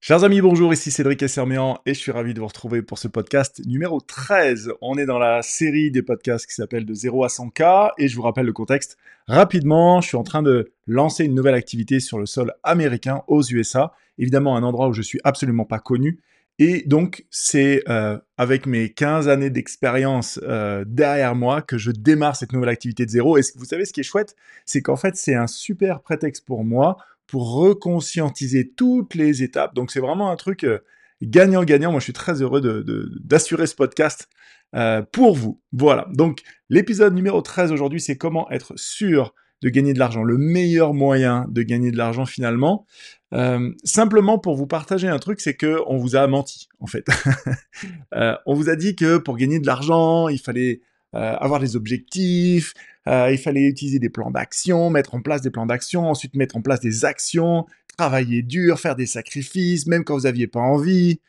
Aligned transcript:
Chers 0.00 0.22
amis, 0.22 0.40
bonjour, 0.40 0.72
ici 0.72 0.92
Cédric 0.92 1.20
Esserméan 1.24 1.80
et 1.84 1.92
je 1.92 1.98
suis 1.98 2.12
ravi 2.12 2.32
de 2.32 2.38
vous 2.38 2.46
retrouver 2.46 2.82
pour 2.82 3.00
ce 3.00 3.08
podcast 3.08 3.60
numéro 3.66 4.00
13. 4.00 4.70
On 4.80 4.96
est 4.96 5.06
dans 5.06 5.18
la 5.18 5.42
série 5.42 5.90
des 5.90 6.02
podcasts 6.02 6.46
qui 6.46 6.54
s'appelle 6.54 6.86
De 6.86 6.94
0 6.94 7.24
à 7.24 7.26
100K 7.26 7.90
et 7.98 8.06
je 8.06 8.14
vous 8.14 8.22
rappelle 8.22 8.46
le 8.46 8.52
contexte 8.52 8.96
rapidement. 9.26 10.00
Je 10.00 10.06
suis 10.06 10.16
en 10.16 10.22
train 10.22 10.44
de 10.44 10.72
lancer 10.86 11.24
une 11.24 11.34
nouvelle 11.34 11.56
activité 11.56 11.98
sur 11.98 12.20
le 12.20 12.26
sol 12.26 12.54
américain 12.62 13.22
aux 13.26 13.42
USA, 13.42 13.92
évidemment 14.18 14.56
un 14.56 14.62
endroit 14.62 14.86
où 14.86 14.92
je 14.92 15.02
suis 15.02 15.18
absolument 15.24 15.64
pas 15.64 15.80
connu. 15.80 16.20
Et 16.60 16.84
donc, 16.86 17.26
c'est 17.30 17.82
euh, 17.88 18.18
avec 18.36 18.66
mes 18.66 18.90
15 18.90 19.28
années 19.28 19.50
d'expérience 19.50 20.38
euh, 20.44 20.84
derrière 20.86 21.34
moi 21.34 21.60
que 21.60 21.76
je 21.76 21.90
démarre 21.90 22.36
cette 22.36 22.52
nouvelle 22.52 22.68
activité 22.68 23.04
de 23.04 23.10
zéro. 23.10 23.36
Et 23.36 23.42
vous 23.56 23.64
savez, 23.64 23.84
ce 23.84 23.92
qui 23.92 24.00
est 24.00 24.04
chouette, 24.04 24.36
c'est 24.64 24.80
qu'en 24.80 24.96
fait, 24.96 25.16
c'est 25.16 25.34
un 25.34 25.48
super 25.48 26.00
prétexte 26.02 26.46
pour 26.46 26.64
moi 26.64 26.98
pour 27.28 27.52
reconscientiser 27.52 28.72
toutes 28.74 29.14
les 29.14 29.44
étapes. 29.44 29.74
Donc 29.74 29.92
c'est 29.92 30.00
vraiment 30.00 30.30
un 30.30 30.36
truc 30.36 30.64
euh, 30.64 30.78
gagnant-gagnant. 31.22 31.92
Moi, 31.92 32.00
je 32.00 32.04
suis 32.04 32.12
très 32.12 32.42
heureux 32.42 32.84
d'assurer 33.20 33.68
ce 33.68 33.76
podcast 33.76 34.28
euh, 34.74 35.02
pour 35.02 35.36
vous. 35.36 35.60
Voilà. 35.72 36.08
Donc 36.12 36.40
l'épisode 36.70 37.14
numéro 37.14 37.40
13 37.40 37.70
aujourd'hui, 37.70 38.00
c'est 38.00 38.16
comment 38.16 38.50
être 38.50 38.72
sûr 38.76 39.34
de 39.60 39.68
gagner 39.68 39.92
de 39.92 39.98
l'argent, 39.98 40.22
le 40.22 40.38
meilleur 40.38 40.94
moyen 40.94 41.44
de 41.48 41.62
gagner 41.62 41.90
de 41.90 41.96
l'argent 41.96 42.24
finalement. 42.24 42.86
Euh, 43.34 43.72
simplement 43.84 44.38
pour 44.38 44.54
vous 44.54 44.68
partager 44.68 45.08
un 45.08 45.18
truc, 45.18 45.40
c'est 45.40 45.54
que 45.54 45.82
on 45.86 45.98
vous 45.98 46.16
a 46.16 46.26
menti 46.28 46.68
en 46.80 46.86
fait. 46.86 47.04
on 48.46 48.54
vous 48.54 48.70
a 48.70 48.76
dit 48.76 48.96
que 48.96 49.18
pour 49.18 49.36
gagner 49.36 49.58
de 49.58 49.66
l'argent, 49.66 50.28
il 50.28 50.38
fallait 50.38 50.80
avoir 51.12 51.58
des 51.58 51.74
objectifs, 51.74 52.74
euh, 53.08 53.30
il 53.32 53.38
fallait 53.38 53.62
utiliser 53.62 53.98
des 53.98 54.10
plans 54.10 54.30
d'action, 54.30 54.90
mettre 54.90 55.14
en 55.14 55.22
place 55.22 55.40
des 55.40 55.50
plans 55.50 55.66
d'action, 55.66 56.10
ensuite 56.10 56.34
mettre 56.34 56.56
en 56.56 56.62
place 56.62 56.80
des 56.80 57.04
actions, 57.04 57.66
travailler 57.96 58.42
dur, 58.42 58.78
faire 58.78 58.96
des 58.96 59.06
sacrifices, 59.06 59.86
même 59.86 60.04
quand 60.04 60.14
vous 60.14 60.22
n'aviez 60.22 60.46
pas 60.46 60.60
envie. 60.60 61.20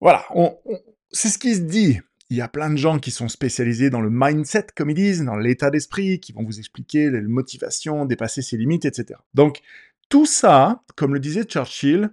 Voilà, 0.00 0.24
c'est 1.10 1.28
ce 1.28 1.38
qui 1.38 1.54
se 1.54 1.60
dit. 1.60 2.00
Il 2.30 2.36
y 2.36 2.42
a 2.42 2.48
plein 2.48 2.68
de 2.68 2.76
gens 2.76 2.98
qui 2.98 3.10
sont 3.10 3.28
spécialisés 3.28 3.88
dans 3.88 4.02
le 4.02 4.10
mindset, 4.12 4.66
comme 4.76 4.90
ils 4.90 4.94
disent, 4.94 5.24
dans 5.24 5.36
l'état 5.36 5.70
d'esprit, 5.70 6.20
qui 6.20 6.32
vont 6.32 6.44
vous 6.44 6.58
expliquer 6.58 7.10
les 7.10 7.22
motivations, 7.22 8.04
dépasser 8.04 8.42
ses 8.42 8.58
limites, 8.58 8.84
etc. 8.84 9.18
Donc, 9.32 9.60
tout 10.10 10.26
ça, 10.26 10.82
comme 10.94 11.14
le 11.14 11.20
disait 11.20 11.44
Churchill, 11.44 12.10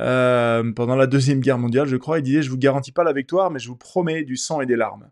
euh, 0.00 0.72
pendant 0.72 0.96
la 0.96 1.06
Deuxième 1.06 1.40
Guerre 1.40 1.58
mondiale, 1.58 1.86
je 1.86 1.96
crois, 1.96 2.18
il 2.18 2.22
disait, 2.22 2.42
je 2.42 2.50
vous 2.50 2.56
garantis 2.56 2.92
pas 2.92 3.04
la 3.04 3.12
victoire, 3.12 3.50
mais 3.50 3.58
je 3.58 3.68
vous 3.68 3.76
promets 3.76 4.24
du 4.24 4.36
sang 4.36 4.60
et 4.60 4.66
des 4.66 4.76
larmes. 4.76 5.10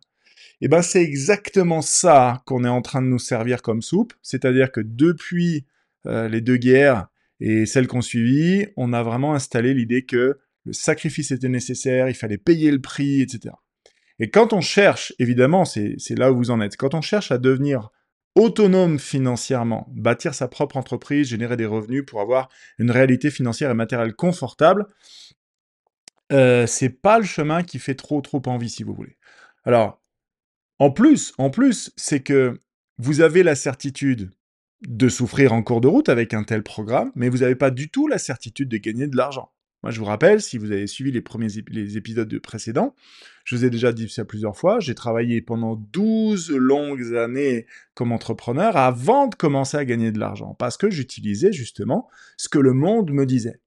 Eh 0.60 0.68
ben 0.68 0.82
c'est 0.82 1.02
exactement 1.02 1.82
ça 1.82 2.42
qu'on 2.46 2.64
est 2.64 2.68
en 2.68 2.82
train 2.82 3.02
de 3.02 3.08
nous 3.08 3.18
servir 3.18 3.62
comme 3.62 3.82
soupe, 3.82 4.14
c'est-à-dire 4.22 4.72
que 4.72 4.80
depuis 4.80 5.66
euh, 6.06 6.28
les 6.28 6.40
deux 6.40 6.56
guerres 6.56 7.08
et 7.40 7.66
celles 7.66 7.86
qu'on 7.86 8.00
suivit, 8.00 8.66
on 8.76 8.92
a 8.92 9.02
vraiment 9.02 9.34
installé 9.34 9.74
l'idée 9.74 10.06
que 10.06 10.38
le 10.64 10.72
sacrifice 10.72 11.30
était 11.30 11.48
nécessaire, 11.48 12.08
il 12.08 12.14
fallait 12.14 12.38
payer 12.38 12.70
le 12.70 12.80
prix, 12.80 13.20
etc. 13.20 13.54
Et 14.18 14.30
quand 14.30 14.52
on 14.52 14.60
cherche, 14.60 15.12
évidemment, 15.18 15.64
c'est 15.64 16.18
là 16.18 16.32
où 16.32 16.36
vous 16.38 16.50
en 16.50 16.60
êtes, 16.60 16.76
quand 16.76 16.94
on 16.94 17.02
cherche 17.02 17.30
à 17.30 17.38
devenir 17.38 17.91
autonome 18.34 18.98
financièrement, 18.98 19.86
bâtir 19.92 20.34
sa 20.34 20.48
propre 20.48 20.76
entreprise, 20.76 21.28
générer 21.28 21.56
des 21.56 21.66
revenus 21.66 22.04
pour 22.06 22.20
avoir 22.20 22.48
une 22.78 22.91
réalité 22.91 23.30
financière 23.30 23.70
et 23.70 23.74
matérielle 23.74 24.14
confortable, 24.14 24.86
euh, 26.32 26.66
c'est 26.66 26.91
pas 26.91 27.18
le 27.18 27.24
chemin 27.24 27.62
qui 27.62 27.78
fait 27.78 27.94
trop 27.94 28.20
trop 28.20 28.42
envie 28.46 28.68
si 28.68 28.82
vous 28.82 28.94
voulez. 28.94 29.16
Alors, 29.64 30.02
en 30.78 30.91
plus, 30.91 31.32
en 31.38 31.50
plus, 31.50 31.92
c'est 31.96 32.20
que 32.20 32.60
vous 32.98 33.20
avez 33.20 33.42
la 33.42 33.55
certitude 33.55 34.30
de 34.86 35.08
souffrir 35.08 35.52
en 35.52 35.62
cours 35.62 35.80
de 35.80 35.88
route 35.88 36.08
avec 36.08 36.34
un 36.34 36.44
tel 36.44 36.62
programme, 36.62 37.12
mais 37.14 37.28
vous 37.28 37.38
n'avez 37.38 37.55
pas 37.55 37.70
du 37.70 37.88
tout 37.88 38.08
la 38.08 38.19
certitude 38.19 38.69
de 38.69 38.77
gagner 38.77 39.06
de 39.06 39.16
l'argent. 39.16 39.52
Moi, 39.82 39.91
je 39.91 39.98
vous 39.98 40.04
rappelle, 40.04 40.42
si 40.42 40.58
vous 40.58 40.72
avez 40.72 40.86
suivi 40.86 41.12
les 41.12 41.20
premiers 41.20 41.58
épisodes 41.58 42.38
précédents, 42.41 42.94
je 43.44 43.54
vous 43.54 43.64
ai 43.64 43.70
déjà 43.70 43.92
dit 43.92 44.08
ça 44.08 44.24
plusieurs 44.24 44.56
fois, 44.56 44.80
j'ai 44.80 44.94
travaillé 44.94 45.41
pendant 45.41 45.77
12 45.77 46.50
longues 46.50 47.14
années 47.14 47.66
comme 47.94 48.12
entrepreneur 48.12 48.76
avant 48.76 49.28
de 49.28 49.34
commencer 49.34 49.76
à 49.76 49.84
gagner 49.84 50.12
de 50.12 50.19
l'argent, 50.19 50.54
parce 50.54 50.76
que 50.76 50.91
j'utilisais 50.91 51.53
justement 51.53 52.08
ce 52.37 52.48
que 52.48 52.58
le 52.58 52.72
monde 52.72 53.12
me 53.12 53.26
disait. 53.26 53.60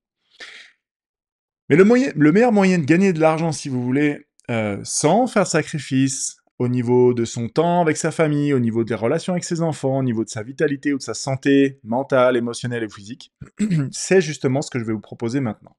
Mais 1.69 1.75
le 1.75 2.31
meilleur 2.31 2.51
moyen 2.51 2.79
de 2.79 2.85
gagner 2.85 3.13
de 3.13 3.19
l'argent, 3.19 3.51
si 3.51 3.69
vous 3.69 3.83
voulez, 3.83 4.27
euh, 4.49 4.79
sans 4.83 5.27
faire 5.27 5.45
sacrifice, 5.45 6.38
au 6.59 6.67
niveau 6.67 7.13
de 7.13 7.23
son 7.23 7.47
temps 7.47 7.81
avec 7.81 7.95
sa 7.95 8.11
famille, 8.11 8.53
au 8.53 8.59
niveau 8.59 8.83
des 8.83 8.93
relations 8.93 9.33
avec 9.33 9.45
ses 9.45 9.61
enfants, 9.61 9.97
au 9.97 10.03
niveau 10.03 10.25
de 10.25 10.29
sa 10.29 10.43
vitalité 10.43 10.93
ou 10.93 10.97
de 10.97 11.01
sa 11.01 11.13
santé 11.13 11.79
mentale, 11.83 12.35
émotionnelle 12.35 12.83
et 12.83 12.89
physique, 12.89 13.33
c'est 13.91 14.21
justement 14.21 14.61
ce 14.61 14.69
que 14.69 14.77
je 14.77 14.83
vais 14.83 14.93
vous 14.93 14.99
proposer 14.99 15.39
maintenant. 15.39 15.75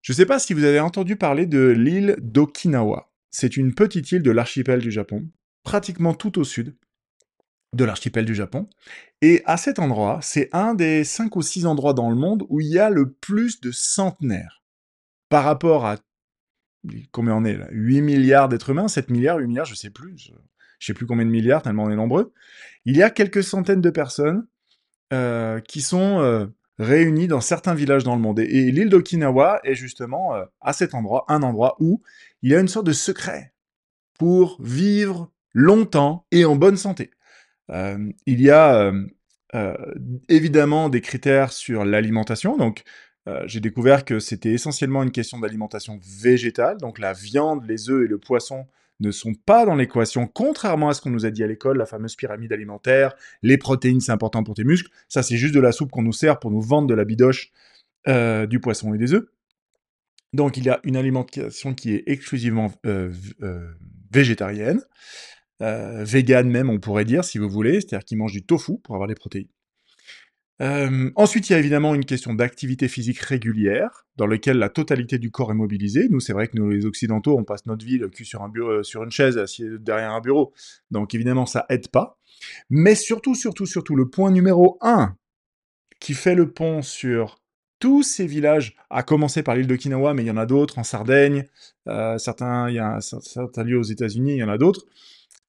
Je 0.00 0.12
ne 0.12 0.16
sais 0.16 0.26
pas 0.26 0.38
si 0.38 0.54
vous 0.54 0.64
avez 0.64 0.80
entendu 0.80 1.16
parler 1.16 1.44
de 1.44 1.66
l'île 1.66 2.16
d'Okinawa. 2.20 3.10
C'est 3.30 3.56
une 3.56 3.74
petite 3.74 4.10
île 4.12 4.22
de 4.22 4.30
l'archipel 4.30 4.80
du 4.80 4.92
Japon, 4.92 5.28
pratiquement 5.64 6.14
tout 6.14 6.38
au 6.38 6.44
sud 6.44 6.74
de 7.74 7.84
l'archipel 7.84 8.24
du 8.24 8.34
Japon. 8.34 8.68
Et 9.20 9.42
à 9.44 9.56
cet 9.56 9.80
endroit, 9.80 10.20
c'est 10.22 10.48
un 10.52 10.74
des 10.74 11.04
cinq 11.04 11.36
ou 11.36 11.42
six 11.42 11.66
endroits 11.66 11.92
dans 11.92 12.08
le 12.08 12.16
monde 12.16 12.46
où 12.48 12.60
il 12.60 12.68
y 12.68 12.78
a 12.78 12.90
le 12.90 13.12
plus 13.12 13.60
de 13.60 13.72
centenaires 13.72 14.62
par 15.28 15.44
rapport 15.44 15.84
à 15.84 15.96
combien 17.12 17.34
on 17.34 17.44
est 17.44 17.56
là? 17.56 17.66
8 17.70 18.02
milliards 18.02 18.48
d'êtres 18.48 18.70
humains, 18.70 18.88
7 18.88 19.10
milliards, 19.10 19.38
8 19.38 19.46
milliards, 19.46 19.64
je 19.64 19.74
sais 19.74 19.90
plus, 19.90 20.16
je, 20.18 20.32
sais 20.80 20.94
plus 20.94 21.06
combien 21.06 21.24
de 21.24 21.30
milliards, 21.30 21.62
tellement 21.62 21.84
on 21.84 21.90
est 21.90 21.96
nombreux. 21.96 22.32
Il 22.84 22.96
y 22.96 23.02
a 23.02 23.10
quelques 23.10 23.42
centaines 23.42 23.80
de 23.80 23.90
personnes 23.90 24.46
euh, 25.12 25.60
qui 25.60 25.80
sont 25.80 26.20
euh, 26.20 26.46
réunies 26.78 27.28
dans 27.28 27.40
certains 27.40 27.74
villages 27.74 28.04
dans 28.04 28.14
le 28.14 28.22
monde. 28.22 28.38
Et, 28.40 28.70
l'île 28.70 28.88
d'Okinawa 28.88 29.60
est 29.64 29.74
justement 29.74 30.34
euh, 30.34 30.44
à 30.60 30.72
cet 30.72 30.94
endroit, 30.94 31.24
un 31.28 31.42
endroit 31.42 31.76
où 31.80 32.02
il 32.42 32.50
y 32.50 32.54
a 32.54 32.60
une 32.60 32.68
sorte 32.68 32.86
de 32.86 32.92
secret 32.92 33.52
pour 34.18 34.60
vivre 34.62 35.30
longtemps 35.54 36.26
et 36.30 36.44
en 36.44 36.56
bonne 36.56 36.76
santé. 36.76 37.10
il 37.70 38.40
y 38.40 38.50
a 38.50 38.92
évidemment 40.28 40.88
des 40.88 41.00
critères 41.00 41.52
sur 41.52 41.84
l'alimentation, 41.84 42.56
donc 42.56 42.84
euh, 43.28 43.42
j'ai 43.46 43.60
découvert 43.60 44.06
que 44.06 44.20
c'était 44.20 44.52
essentiellement 44.52 45.02
une 45.02 45.10
question 45.10 45.38
d'alimentation 45.38 46.00
végétale, 46.02 46.78
donc 46.78 46.98
la 46.98 47.12
viande, 47.12 47.66
les 47.68 47.90
œufs 47.90 48.04
et 48.04 48.08
le 48.08 48.16
poisson 48.16 48.66
ne 49.00 49.10
sont 49.10 49.34
pas 49.34 49.66
dans 49.66 49.74
l'équation, 49.74 50.26
contrairement 50.26 50.88
à 50.88 50.94
ce 50.94 51.02
qu'on 51.02 51.10
nous 51.10 51.26
a 51.26 51.30
dit 51.30 51.44
à 51.44 51.46
l'école, 51.46 51.76
la 51.76 51.84
fameuse 51.84 52.16
pyramide 52.16 52.52
alimentaire, 52.52 53.14
les 53.42 53.58
protéines 53.58 54.00
c'est 54.00 54.12
important 54.12 54.42
pour 54.44 54.54
tes 54.54 54.64
muscles, 54.64 54.90
ça 55.08 55.22
c'est 55.22 55.36
juste 55.36 55.54
de 55.54 55.60
la 55.60 55.72
soupe 55.72 55.90
qu'on 55.90 56.02
nous 56.02 56.12
sert 56.12 56.38
pour 56.38 56.50
nous 56.50 56.62
vendre 56.62 56.88
de 56.88 56.94
la 56.94 57.04
bidoche, 57.04 57.52
euh, 58.08 58.46
du 58.46 58.60
poisson 58.60 58.94
et 58.94 58.98
des 58.98 59.12
œufs. 59.12 59.26
Donc 60.32 60.56
il 60.56 60.64
y 60.64 60.70
a 60.70 60.80
une 60.84 60.96
alimentation 60.96 61.74
qui 61.74 61.94
est 61.94 62.04
exclusivement 62.06 62.72
euh, 62.86 63.12
végétarienne, 64.10 64.80
végane 65.60 66.48
même 66.48 66.70
on 66.70 66.78
pourrait 66.78 67.04
dire 67.04 67.24
si 67.24 67.36
vous 67.36 67.50
voulez, 67.50 67.80
c'est-à-dire 67.80 68.04
qui 68.04 68.16
mange 68.16 68.32
du 68.32 68.42
tofu 68.42 68.78
pour 68.78 68.94
avoir 68.94 69.06
des 69.06 69.14
protéines. 69.14 69.48
Euh, 70.60 71.10
ensuite, 71.14 71.48
il 71.48 71.52
y 71.52 71.56
a 71.56 71.58
évidemment 71.58 71.94
une 71.94 72.04
question 72.04 72.34
d'activité 72.34 72.88
physique 72.88 73.20
régulière, 73.20 74.06
dans 74.16 74.26
laquelle 74.26 74.58
la 74.58 74.68
totalité 74.68 75.18
du 75.18 75.30
corps 75.30 75.52
est 75.52 75.54
mobilisée. 75.54 76.08
Nous, 76.10 76.20
c'est 76.20 76.32
vrai 76.32 76.48
que 76.48 76.56
nous, 76.56 76.70
les 76.70 76.84
Occidentaux, 76.84 77.38
on 77.38 77.44
passe 77.44 77.66
notre 77.66 77.84
vie 77.84 77.98
le 77.98 78.08
cul 78.08 78.26
euh, 78.56 78.82
sur 78.82 79.04
une 79.04 79.10
chaise, 79.10 79.38
assis 79.38 79.64
derrière 79.80 80.12
un 80.12 80.20
bureau. 80.20 80.52
Donc, 80.90 81.14
évidemment, 81.14 81.46
ça 81.46 81.64
aide 81.68 81.88
pas. 81.88 82.18
Mais 82.70 82.94
surtout, 82.94 83.34
surtout, 83.34 83.66
surtout, 83.66 83.96
le 83.96 84.08
point 84.08 84.30
numéro 84.30 84.78
un 84.80 85.16
qui 86.00 86.14
fait 86.14 86.34
le 86.34 86.50
pont 86.52 86.82
sur 86.82 87.40
tous 87.80 88.02
ces 88.02 88.26
villages, 88.26 88.76
à 88.90 89.02
commencer 89.04 89.42
par 89.44 89.54
l'île 89.54 89.68
d'Okinawa, 89.68 90.14
mais 90.14 90.24
il 90.24 90.26
y 90.26 90.30
en 90.30 90.36
a 90.36 90.46
d'autres, 90.46 90.78
en 90.78 90.84
Sardaigne, 90.84 91.44
euh, 91.88 92.18
il 92.68 92.74
y 92.74 92.78
a 92.78 93.00
certains 93.00 93.64
lieux 93.64 93.78
aux 93.78 93.84
États-Unis, 93.84 94.32
il 94.32 94.38
y 94.38 94.42
en 94.42 94.48
a 94.48 94.58
d'autres, 94.58 94.84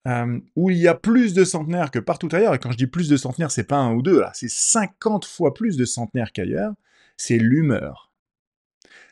euh, 0.07 0.39
où 0.55 0.69
il 0.69 0.77
y 0.77 0.87
a 0.87 0.95
plus 0.95 1.33
de 1.33 1.43
centenaires 1.43 1.91
que 1.91 1.99
partout 1.99 2.29
ailleurs, 2.31 2.55
et 2.55 2.59
quand 2.59 2.71
je 2.71 2.77
dis 2.77 2.87
plus 2.87 3.09
de 3.09 3.17
centenaires, 3.17 3.51
c'est 3.51 3.63
pas 3.63 3.77
un 3.77 3.93
ou 3.93 4.01
deux, 4.01 4.19
là, 4.19 4.31
c'est 4.33 4.49
50 4.49 5.25
fois 5.25 5.53
plus 5.53 5.77
de 5.77 5.85
centenaires 5.85 6.31
qu'ailleurs, 6.31 6.73
c'est 7.17 7.37
l'humeur, 7.37 8.11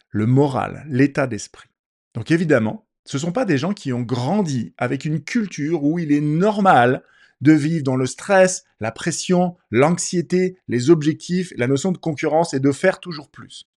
le 0.10 0.26
moral, 0.26 0.86
l'état 0.88 1.28
d'esprit. 1.28 1.70
Donc 2.14 2.32
évidemment, 2.32 2.88
ce 3.06 3.18
ne 3.18 3.22
sont 3.22 3.32
pas 3.32 3.46
des 3.46 3.58
gens 3.58 3.74
qui 3.74 3.94
ont 3.94 4.02
grandi 4.02 4.74
avec 4.78 5.06
une 5.06 5.24
culture 5.24 5.84
où 5.84 6.00
il 6.00 6.12
est 6.12 6.22
normal 6.22 7.04
de 7.42 7.52
vivre 7.52 7.84
dans 7.84 7.96
le 7.96 8.06
stress, 8.06 8.66
la 8.80 8.92
pression, 8.92 9.56
l'anxiété, 9.72 10.58
les 10.68 10.90
objectifs, 10.90 11.54
la 11.56 11.68
notion 11.68 11.92
de 11.92 11.98
concurrence 11.98 12.54
et 12.54 12.60
de 12.60 12.72
faire 12.72 13.00
toujours 13.00 13.30
plus. 13.30 13.70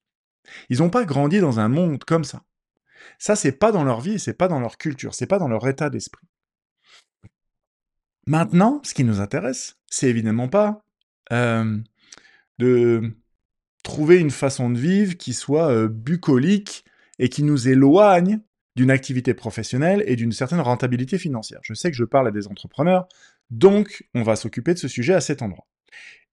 Ils 0.69 0.79
n'ont 0.79 0.89
pas 0.89 1.05
grandi 1.05 1.39
dans 1.39 1.59
un 1.59 1.67
monde 1.67 2.03
comme 2.03 2.23
ça. 2.23 2.43
Ça, 3.17 3.35
c'est 3.35 3.51
pas 3.51 3.71
dans 3.71 3.83
leur 3.83 4.01
vie, 4.01 4.19
c'est 4.19 4.33
pas 4.33 4.47
dans 4.47 4.59
leur 4.59 4.77
culture, 4.77 5.13
c'est 5.13 5.27
pas 5.27 5.39
dans 5.39 5.47
leur 5.47 5.67
état 5.67 5.89
d'esprit. 5.89 6.27
Maintenant, 8.29 8.79
ce 8.83 8.93
qui 8.93 9.03
nous 9.03 9.21
intéresse, 9.21 9.79
c'est 9.87 10.07
évidemment 10.07 10.49
pas 10.49 10.83
euh, 11.31 11.79
de 12.59 13.11
trouver 13.83 14.17
une 14.17 14.29
façon 14.29 14.69
de 14.69 14.77
vivre 14.77 15.17
qui 15.17 15.33
soit 15.33 15.71
euh, 15.71 15.87
bucolique 15.87 16.85
et 17.17 17.27
qui 17.29 17.41
nous 17.41 17.67
éloigne 17.67 18.39
d'une 18.75 18.91
activité 18.91 19.33
professionnelle 19.33 20.03
et 20.05 20.15
d'une 20.15 20.31
certaine 20.31 20.59
rentabilité 20.59 21.17
financière. 21.17 21.59
Je 21.63 21.73
sais 21.73 21.89
que 21.89 21.97
je 21.97 22.03
parle 22.03 22.27
à 22.27 22.31
des 22.31 22.47
entrepreneurs, 22.47 23.07
donc 23.49 24.07
on 24.13 24.21
va 24.21 24.35
s'occuper 24.35 24.75
de 24.75 24.79
ce 24.79 24.87
sujet 24.87 25.15
à 25.15 25.21
cet 25.21 25.41
endroit. 25.41 25.65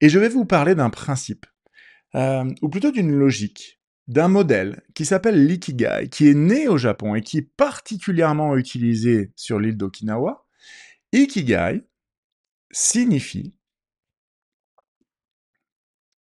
Et 0.03 0.11
je 0.11 0.19
vais 0.19 0.29
vous 0.29 0.45
parler 0.45 0.75
d'un 0.75 0.91
principe, 0.91 1.47
euh, 2.15 2.45
ou 2.61 2.69
plutôt 2.69 2.91
d'une 2.91 3.11
logique, 3.11 3.81
d'un 4.07 4.29
modèle 4.29 4.83
qui 4.93 5.07
s'appelle 5.07 5.47
l'ikigai, 5.47 6.11
qui 6.11 6.29
est 6.29 6.35
né 6.35 6.69
au 6.69 6.77
Japon 6.77 7.15
et 7.15 7.23
qui 7.23 7.39
est 7.39 7.51
particulièrement 7.57 8.55
utilisé 8.55 9.33
sur 9.35 9.59
l'île 9.59 9.79
d'Okinawa. 9.79 10.46
Ikigai 11.12 11.82
signifie 12.70 13.55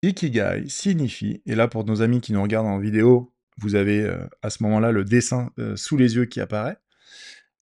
Ikigai 0.03 0.69
signifie, 0.69 1.41
et 1.45 1.55
là 1.55 1.67
pour 1.67 1.83
nos 1.83 2.01
amis 2.01 2.21
qui 2.21 2.31
nous 2.31 2.41
regardent 2.41 2.67
en 2.67 2.79
vidéo, 2.79 3.33
vous 3.57 3.75
avez 3.75 4.01
euh, 4.01 4.27
à 4.43 4.49
ce 4.49 4.61
moment-là 4.63 4.91
le 4.91 5.03
dessin 5.03 5.51
euh, 5.57 5.75
sous 5.75 5.97
les 5.97 6.15
yeux 6.15 6.25
qui 6.25 6.39
apparaît. 6.39 6.77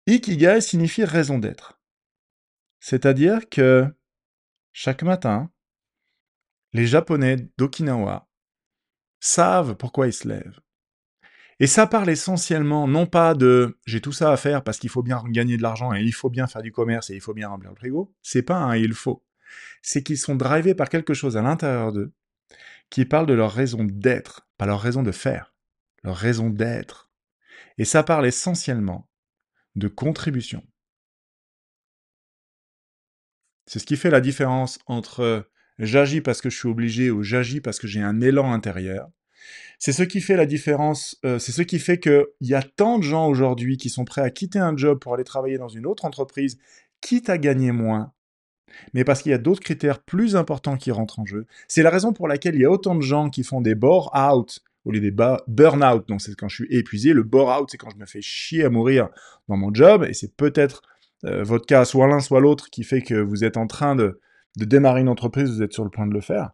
Ikigai 0.07 0.61
signifie 0.61 1.05
raison 1.05 1.39
d'être. 1.39 1.81
C'est-à-dire 2.81 3.49
que 3.49 3.87
chaque 4.73 5.03
matin, 5.03 5.51
les 6.73 6.87
Japonais 6.87 7.37
d'Okinawa 7.59 8.29
savent 9.21 9.77
pourquoi 9.77 10.07
ils 10.07 10.13
se 10.13 10.27
lèvent. 10.27 10.61
Et 11.61 11.67
ça 11.67 11.87
parle 11.87 12.11
essentiellement 12.11 12.89
non 12.89 13.07
pas 13.07 13.35
de 13.35 13.79
j'ai 13.87 14.01
tout 14.01 14.13
ça 14.13 14.33
à 14.33 14.37
faire 14.37 14.65
parce 14.65 14.79
qu'il 14.79 14.91
faut 14.91 15.03
bien 15.03 15.23
gagner 15.29 15.57
de 15.57 15.63
l'argent 15.63 15.95
et 15.95 16.03
il 16.03 16.13
faut 16.13 16.31
bien 16.31 16.47
faire 16.47 16.63
du 16.63 16.73
commerce 16.73 17.11
et 17.11 17.15
il 17.15 17.21
faut 17.21 17.35
bien 17.35 17.49
remplir 17.49 17.71
le 17.71 17.77
frigo. 17.77 18.13
C'est 18.23 18.43
pas 18.43 18.57
un 18.57 18.77
il 18.77 18.93
faut. 18.93 19.25
C'est 19.83 20.03
qu'ils 20.03 20.19
sont 20.19 20.35
drivés 20.35 20.75
par 20.75 20.89
quelque 20.89 21.15
chose 21.15 21.37
à 21.37 21.43
l'intérieur 21.43 21.93
d'eux 21.93 22.13
qui 22.91 23.05
parle 23.05 23.27
de 23.27 23.35
leur 23.35 23.53
raison 23.53 23.85
d'être, 23.85 24.49
pas 24.57 24.67
leur 24.67 24.81
raison 24.81 25.03
de 25.03 25.13
faire, 25.13 25.55
leur 26.03 26.17
raison 26.17 26.51
d'être. 26.51 27.11
Et 27.79 27.85
ça 27.85 28.03
parle 28.03 28.27
essentiellement 28.27 29.09
de 29.75 29.89
contribution. 29.89 30.63
C'est 33.67 33.79
ce 33.79 33.87
qui 33.87 33.97
fait 33.97 34.11
la 34.11 34.21
différence 34.21 34.79
entre 34.87 35.51
j'agis 35.79 36.21
parce 36.21 36.41
que 36.41 36.51
je 36.51 36.59
suis 36.59 36.69
obligé 36.69 37.11
ou 37.11 37.23
j'agis 37.23 37.61
parce 37.61 37.79
que 37.79 37.87
j'ai 37.87 38.03
un 38.03 38.21
élan 38.21 38.53
intérieur. 38.53 39.11
C'est 39.79 39.93
ce 39.93 40.03
qui 40.03 40.21
fait 40.21 40.37
la 40.37 40.47
différence, 40.47 41.19
euh, 41.25 41.39
c'est 41.39 41.53
ce 41.53 41.63
qui 41.63 41.79
fait 41.79 41.99
qu'il 41.99 42.27
y 42.41 42.55
a 42.55 42.63
tant 42.63 42.99
de 42.99 43.05
gens 43.05 43.29
aujourd'hui 43.29 43.77
qui 43.77 43.91
sont 43.91 44.05
prêts 44.05 44.23
à 44.23 44.31
quitter 44.31 44.59
un 44.59 44.77
job 44.77 44.99
pour 44.99 45.15
aller 45.15 45.25
travailler 45.25 45.59
dans 45.59 45.69
une 45.69 45.87
autre 45.87 46.05
entreprise, 46.05 46.59
quitte 47.01 47.29
à 47.29 47.39
gagner 47.39 47.73
moins, 47.73 48.13
mais 48.93 49.05
parce 49.05 49.23
qu'il 49.23 49.31
y 49.31 49.35
a 49.35 49.39
d'autres 49.39 49.61
critères 49.61 50.01
plus 50.01 50.37
importants 50.37 50.77
qui 50.77 50.91
rentrent 50.91 51.21
en 51.21 51.27
jeu. 51.27 51.47
C'est 51.69 51.83
la 51.83 51.91
raison 51.91 52.13
pour 52.13 52.29
laquelle 52.29 52.55
il 52.55 52.63
y 52.63 52.65
a 52.65 52.71
autant 52.71 52.95
de 52.95 53.03
gens 53.03 53.31
qui 53.31 53.45
font 53.45 53.61
des 53.61 53.75
bore-out 53.75 54.63
au 54.85 54.93
lieu 54.93 55.01
des 55.01 55.11
burn-out. 55.11 56.07
Donc 56.09 56.21
c'est 56.21 56.35
quand 56.35 56.49
je 56.49 56.65
suis 56.65 56.75
épuisé. 56.75 57.13
Le 57.13 57.23
bore-out, 57.23 57.69
c'est 57.71 57.79
quand 57.79 57.91
je 57.91 57.97
me 57.97 58.07
fais 58.07 58.23
chier 58.23 58.65
à 58.65 58.71
mourir 58.71 59.09
dans 59.49 59.57
mon 59.57 59.73
job, 59.73 60.05
et 60.09 60.15
c'est 60.15 60.35
peut-être 60.37 60.83
euh, 61.25 61.43
votre 61.43 61.67
cas, 61.67 61.85
soit 61.85 62.07
l'un, 62.07 62.21
soit 62.21 62.41
l'autre, 62.41 62.71
qui 62.71 62.85
fait 62.85 63.03
que 63.03 63.15
vous 63.15 63.45
êtes 63.45 63.57
en 63.57 63.67
train 63.67 63.97
de, 63.97 64.21
de 64.57 64.65
démarrer 64.65 65.01
une 65.01 65.09
entreprise, 65.09 65.51
vous 65.51 65.63
êtes 65.63 65.73
sur 65.73 65.85
le 65.85 65.91
point 65.91 66.07
de 66.07 66.13
le 66.13 66.21
faire. 66.21 66.51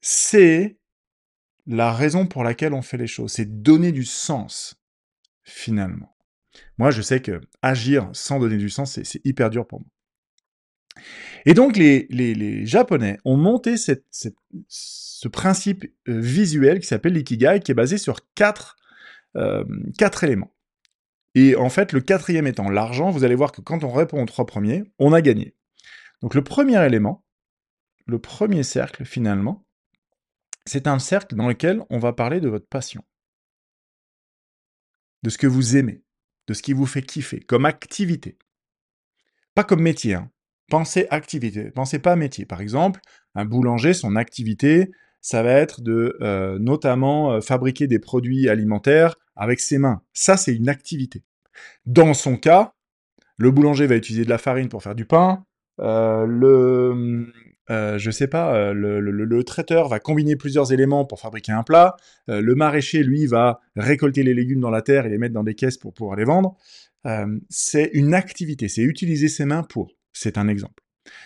C'est 0.00 0.76
la 1.66 1.92
raison 1.92 2.26
pour 2.26 2.44
laquelle 2.44 2.74
on 2.74 2.82
fait 2.82 2.96
les 2.96 3.06
choses. 3.06 3.32
C'est 3.32 3.62
donner 3.62 3.92
du 3.92 4.04
sens, 4.04 4.80
finalement. 5.42 6.16
Moi, 6.78 6.90
je 6.90 7.02
sais 7.02 7.20
que 7.20 7.40
agir 7.62 8.10
sans 8.12 8.38
donner 8.38 8.56
du 8.56 8.70
sens, 8.70 9.00
c'est 9.02 9.24
hyper 9.24 9.50
dur 9.50 9.66
pour 9.66 9.80
moi. 9.80 9.88
Et 11.44 11.54
donc 11.54 11.76
les, 11.76 12.06
les, 12.08 12.64
Japonais 12.66 13.18
ont 13.24 13.36
monté 13.36 13.76
cette, 13.76 14.04
ce 14.68 15.28
principe 15.28 15.84
euh, 16.08 16.20
visuel 16.20 16.78
qui 16.78 16.86
s'appelle 16.86 17.14
l'ikigai, 17.14 17.60
qui 17.62 17.72
est 17.72 17.74
basé 17.74 17.98
sur 17.98 18.20
quatre, 18.34 18.76
euh, 19.36 19.64
quatre 19.98 20.24
éléments. 20.24 20.54
Et 21.34 21.56
en 21.56 21.68
fait, 21.68 21.92
le 21.92 22.00
quatrième 22.00 22.46
étant 22.46 22.70
l'argent, 22.70 23.10
vous 23.10 23.24
allez 23.24 23.34
voir 23.34 23.50
que 23.50 23.60
quand 23.60 23.82
on 23.82 23.90
répond 23.90 24.22
aux 24.22 24.26
trois 24.26 24.46
premiers, 24.46 24.84
on 25.00 25.12
a 25.12 25.20
gagné. 25.20 25.56
Donc 26.22 26.34
le 26.34 26.44
premier 26.44 26.82
élément, 26.86 27.24
le 28.06 28.20
premier 28.20 28.62
cercle 28.62 29.04
finalement, 29.04 29.63
c'est 30.66 30.86
un 30.86 30.98
cercle 30.98 31.36
dans 31.36 31.48
lequel 31.48 31.82
on 31.90 31.98
va 31.98 32.12
parler 32.12 32.40
de 32.40 32.48
votre 32.48 32.66
passion, 32.66 33.04
de 35.22 35.30
ce 35.30 35.38
que 35.38 35.46
vous 35.46 35.76
aimez, 35.76 36.02
de 36.46 36.54
ce 36.54 36.62
qui 36.62 36.72
vous 36.72 36.86
fait 36.86 37.02
kiffer, 37.02 37.40
comme 37.40 37.66
activité. 37.66 38.38
Pas 39.54 39.64
comme 39.64 39.82
métier, 39.82 40.14
hein. 40.14 40.30
pensez 40.70 41.06
activité, 41.10 41.70
pensez 41.70 41.98
pas 41.98 42.16
métier. 42.16 42.44
Par 42.44 42.60
exemple, 42.60 43.00
un 43.34 43.44
boulanger, 43.44 43.94
son 43.94 44.16
activité, 44.16 44.90
ça 45.20 45.42
va 45.42 45.52
être 45.52 45.80
de 45.80 46.16
euh, 46.20 46.58
notamment 46.58 47.32
euh, 47.32 47.40
fabriquer 47.40 47.86
des 47.86 47.98
produits 47.98 48.48
alimentaires 48.48 49.16
avec 49.36 49.60
ses 49.60 49.78
mains. 49.78 50.02
Ça, 50.12 50.36
c'est 50.36 50.54
une 50.54 50.68
activité. 50.68 51.22
Dans 51.86 52.14
son 52.14 52.36
cas, 52.36 52.74
le 53.36 53.50
boulanger 53.50 53.86
va 53.86 53.96
utiliser 53.96 54.24
de 54.24 54.30
la 54.30 54.38
farine 54.38 54.68
pour 54.68 54.82
faire 54.82 54.94
du 54.94 55.06
pain, 55.06 55.44
euh, 55.80 56.26
le, 56.26 57.32
euh, 57.70 57.98
je 57.98 58.10
sais 58.10 58.26
pas, 58.26 58.54
euh, 58.54 58.72
le, 58.74 59.44
traiteur 59.44 59.88
va 59.88 60.00
combiner 60.00 60.36
plusieurs 60.36 60.72
éléments 60.72 61.04
pour 61.04 61.20
fabriquer 61.20 61.52
un 61.52 61.62
plat. 61.62 61.96
Euh, 62.28 62.40
le 62.40 62.54
maraîcher, 62.54 63.02
lui, 63.02 63.26
va 63.26 63.60
récolter 63.76 64.22
les 64.22 64.34
légumes 64.34 64.60
dans 64.60 64.70
la 64.70 64.82
terre 64.82 65.06
et 65.06 65.08
les 65.08 65.18
mettre 65.18 65.34
dans 65.34 65.44
des 65.44 65.54
caisses 65.54 65.78
pour 65.78 65.94
pouvoir 65.94 66.16
les 66.16 66.24
vendre. 66.24 66.56
c'est 67.50 67.90
une 67.92 68.14
activité, 68.14 68.68
c'est 68.68 68.82
utiliser 68.82 69.28
ses 69.28 69.44
mains 69.44 69.62
pour. 69.62 69.92
C'est 70.12 70.38
un 70.38 70.48
exemple. 70.48 70.82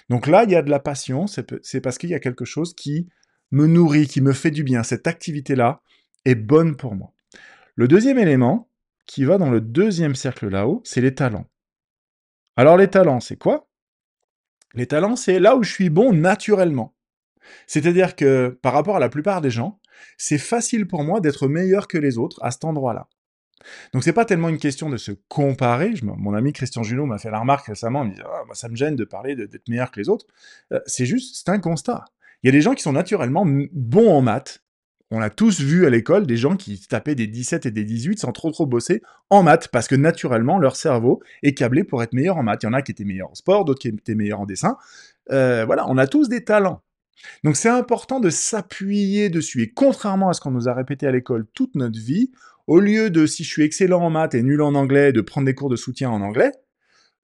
Donc 0.08 0.26
là, 0.26 0.44
il 0.44 0.50
y 0.50 0.56
a 0.56 0.62
de 0.62 0.70
la 0.70 0.80
passion, 0.80 1.26
c'est 1.26 1.80
parce 1.80 1.98
qu'il 1.98 2.10
y 2.10 2.14
a 2.14 2.20
quelque 2.20 2.44
chose 2.44 2.74
qui 2.74 3.08
me 3.52 3.66
nourrit, 3.66 4.08
qui 4.08 4.20
me 4.20 4.32
fait 4.32 4.50
du 4.50 4.64
bien. 4.64 4.82
Cette 4.82 5.06
activité-là 5.06 5.80
est 6.24 6.34
bonne 6.34 6.76
pour 6.76 6.94
moi. 6.96 7.12
Le 7.76 7.86
deuxième 7.86 8.18
élément, 8.18 8.68
qui 9.06 9.24
va 9.24 9.38
dans 9.38 9.50
le 9.50 9.60
deuxième 9.60 10.14
cercle 10.14 10.48
là-haut, 10.48 10.82
c'est 10.84 11.00
les 11.00 11.14
talents. 11.14 11.46
Alors 12.56 12.76
les 12.76 12.88
talents, 12.88 13.20
c'est 13.20 13.36
quoi? 13.36 13.67
Les 14.74 14.86
talents, 14.86 15.16
c'est 15.16 15.38
là 15.38 15.56
où 15.56 15.62
je 15.62 15.72
suis 15.72 15.90
bon 15.90 16.12
naturellement. 16.12 16.94
C'est-à-dire 17.66 18.16
que 18.16 18.58
par 18.62 18.72
rapport 18.72 18.96
à 18.96 19.00
la 19.00 19.08
plupart 19.08 19.40
des 19.40 19.50
gens, 19.50 19.80
c'est 20.16 20.38
facile 20.38 20.86
pour 20.86 21.02
moi 21.02 21.20
d'être 21.20 21.48
meilleur 21.48 21.88
que 21.88 21.98
les 21.98 22.18
autres 22.18 22.38
à 22.42 22.50
cet 22.50 22.64
endroit-là. 22.64 23.08
Donc 23.92 24.04
c'est 24.04 24.12
pas 24.12 24.24
tellement 24.24 24.48
une 24.48 24.58
question 24.58 24.88
de 24.88 24.96
se 24.96 25.12
comparer. 25.28 25.94
mon 26.02 26.34
ami 26.34 26.52
Christian 26.52 26.82
Junot 26.82 27.06
m'a 27.06 27.18
fait 27.18 27.30
la 27.30 27.40
remarque 27.40 27.66
récemment, 27.66 28.04
il 28.04 28.10
me 28.10 28.14
dit 28.14 28.20
ah, 28.24 28.42
ça 28.52 28.68
me 28.68 28.76
gêne 28.76 28.96
de 28.96 29.04
parler 29.04 29.34
d'être 29.34 29.68
meilleur 29.68 29.90
que 29.90 30.00
les 30.00 30.08
autres. 30.08 30.26
Euh, 30.72 30.80
c'est 30.86 31.06
juste, 31.06 31.36
c'est 31.36 31.50
un 31.50 31.58
constat. 31.58 32.04
Il 32.42 32.46
y 32.46 32.50
a 32.50 32.52
des 32.52 32.60
gens 32.60 32.74
qui 32.74 32.82
sont 32.82 32.92
naturellement 32.92 33.44
bons 33.46 34.10
en 34.10 34.22
maths, 34.22 34.62
on 35.10 35.20
a 35.22 35.30
tous 35.30 35.60
vu 35.60 35.86
à 35.86 35.90
l'école 35.90 36.26
des 36.26 36.36
gens 36.36 36.56
qui 36.56 36.78
tapaient 36.80 37.14
des 37.14 37.26
17 37.26 37.66
et 37.66 37.70
des 37.70 37.84
18 37.84 38.18
sans 38.18 38.32
trop 38.32 38.50
trop 38.50 38.66
bosser 38.66 39.02
en 39.30 39.42
maths, 39.42 39.68
parce 39.68 39.88
que 39.88 39.94
naturellement, 39.94 40.58
leur 40.58 40.76
cerveau 40.76 41.22
est 41.42 41.54
câblé 41.54 41.84
pour 41.84 42.02
être 42.02 42.12
meilleur 42.12 42.36
en 42.36 42.42
maths. 42.42 42.62
Il 42.62 42.66
y 42.66 42.68
en 42.68 42.74
a 42.74 42.82
qui 42.82 42.92
étaient 42.92 43.04
meilleurs 43.04 43.30
en 43.30 43.34
sport, 43.34 43.64
d'autres 43.64 43.80
qui 43.80 43.88
étaient 43.88 44.14
meilleurs 44.14 44.40
en 44.40 44.46
dessin. 44.46 44.76
Euh, 45.30 45.64
voilà, 45.64 45.88
on 45.88 45.96
a 45.96 46.06
tous 46.06 46.28
des 46.28 46.44
talents. 46.44 46.82
Donc 47.42 47.56
c'est 47.56 47.68
important 47.68 48.20
de 48.20 48.30
s'appuyer 48.30 49.30
dessus. 49.30 49.62
Et 49.62 49.70
contrairement 49.70 50.28
à 50.28 50.34
ce 50.34 50.40
qu'on 50.40 50.50
nous 50.50 50.68
a 50.68 50.74
répété 50.74 51.06
à 51.06 51.10
l'école 51.10 51.46
toute 51.54 51.74
notre 51.74 51.98
vie, 51.98 52.30
au 52.66 52.78
lieu 52.78 53.08
de 53.10 53.26
si 53.26 53.44
je 53.44 53.50
suis 53.50 53.62
excellent 53.62 54.02
en 54.02 54.10
maths 54.10 54.34
et 54.34 54.42
nul 54.42 54.60
en 54.60 54.74
anglais, 54.74 55.12
de 55.12 55.22
prendre 55.22 55.46
des 55.46 55.54
cours 55.54 55.70
de 55.70 55.76
soutien 55.76 56.10
en 56.10 56.20
anglais, 56.20 56.52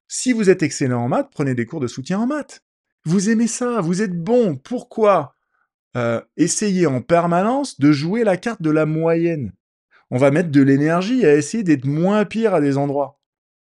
si 0.08 0.32
vous 0.32 0.48
êtes 0.48 0.62
excellent 0.62 1.04
en 1.04 1.08
maths, 1.08 1.28
prenez 1.32 1.54
des 1.54 1.66
cours 1.66 1.80
de 1.80 1.86
soutien 1.86 2.18
en 2.18 2.26
maths. 2.26 2.62
Vous 3.04 3.28
aimez 3.28 3.46
ça, 3.46 3.80
vous 3.82 4.00
êtes 4.00 4.18
bon. 4.18 4.56
Pourquoi? 4.56 5.36
Euh, 5.96 6.20
essayer 6.36 6.86
en 6.86 7.00
permanence 7.00 7.78
de 7.80 7.92
jouer 7.92 8.24
la 8.24 8.36
carte 8.36 8.62
de 8.62 8.70
la 8.70 8.86
moyenne. 8.86 9.52
On 10.10 10.18
va 10.18 10.30
mettre 10.30 10.50
de 10.50 10.62
l'énergie 10.62 11.24
à 11.24 11.34
essayer 11.34 11.62
d'être 11.62 11.86
moins 11.86 12.24
pire 12.24 12.54
à 12.54 12.60
des 12.60 12.76
endroits. 12.76 13.20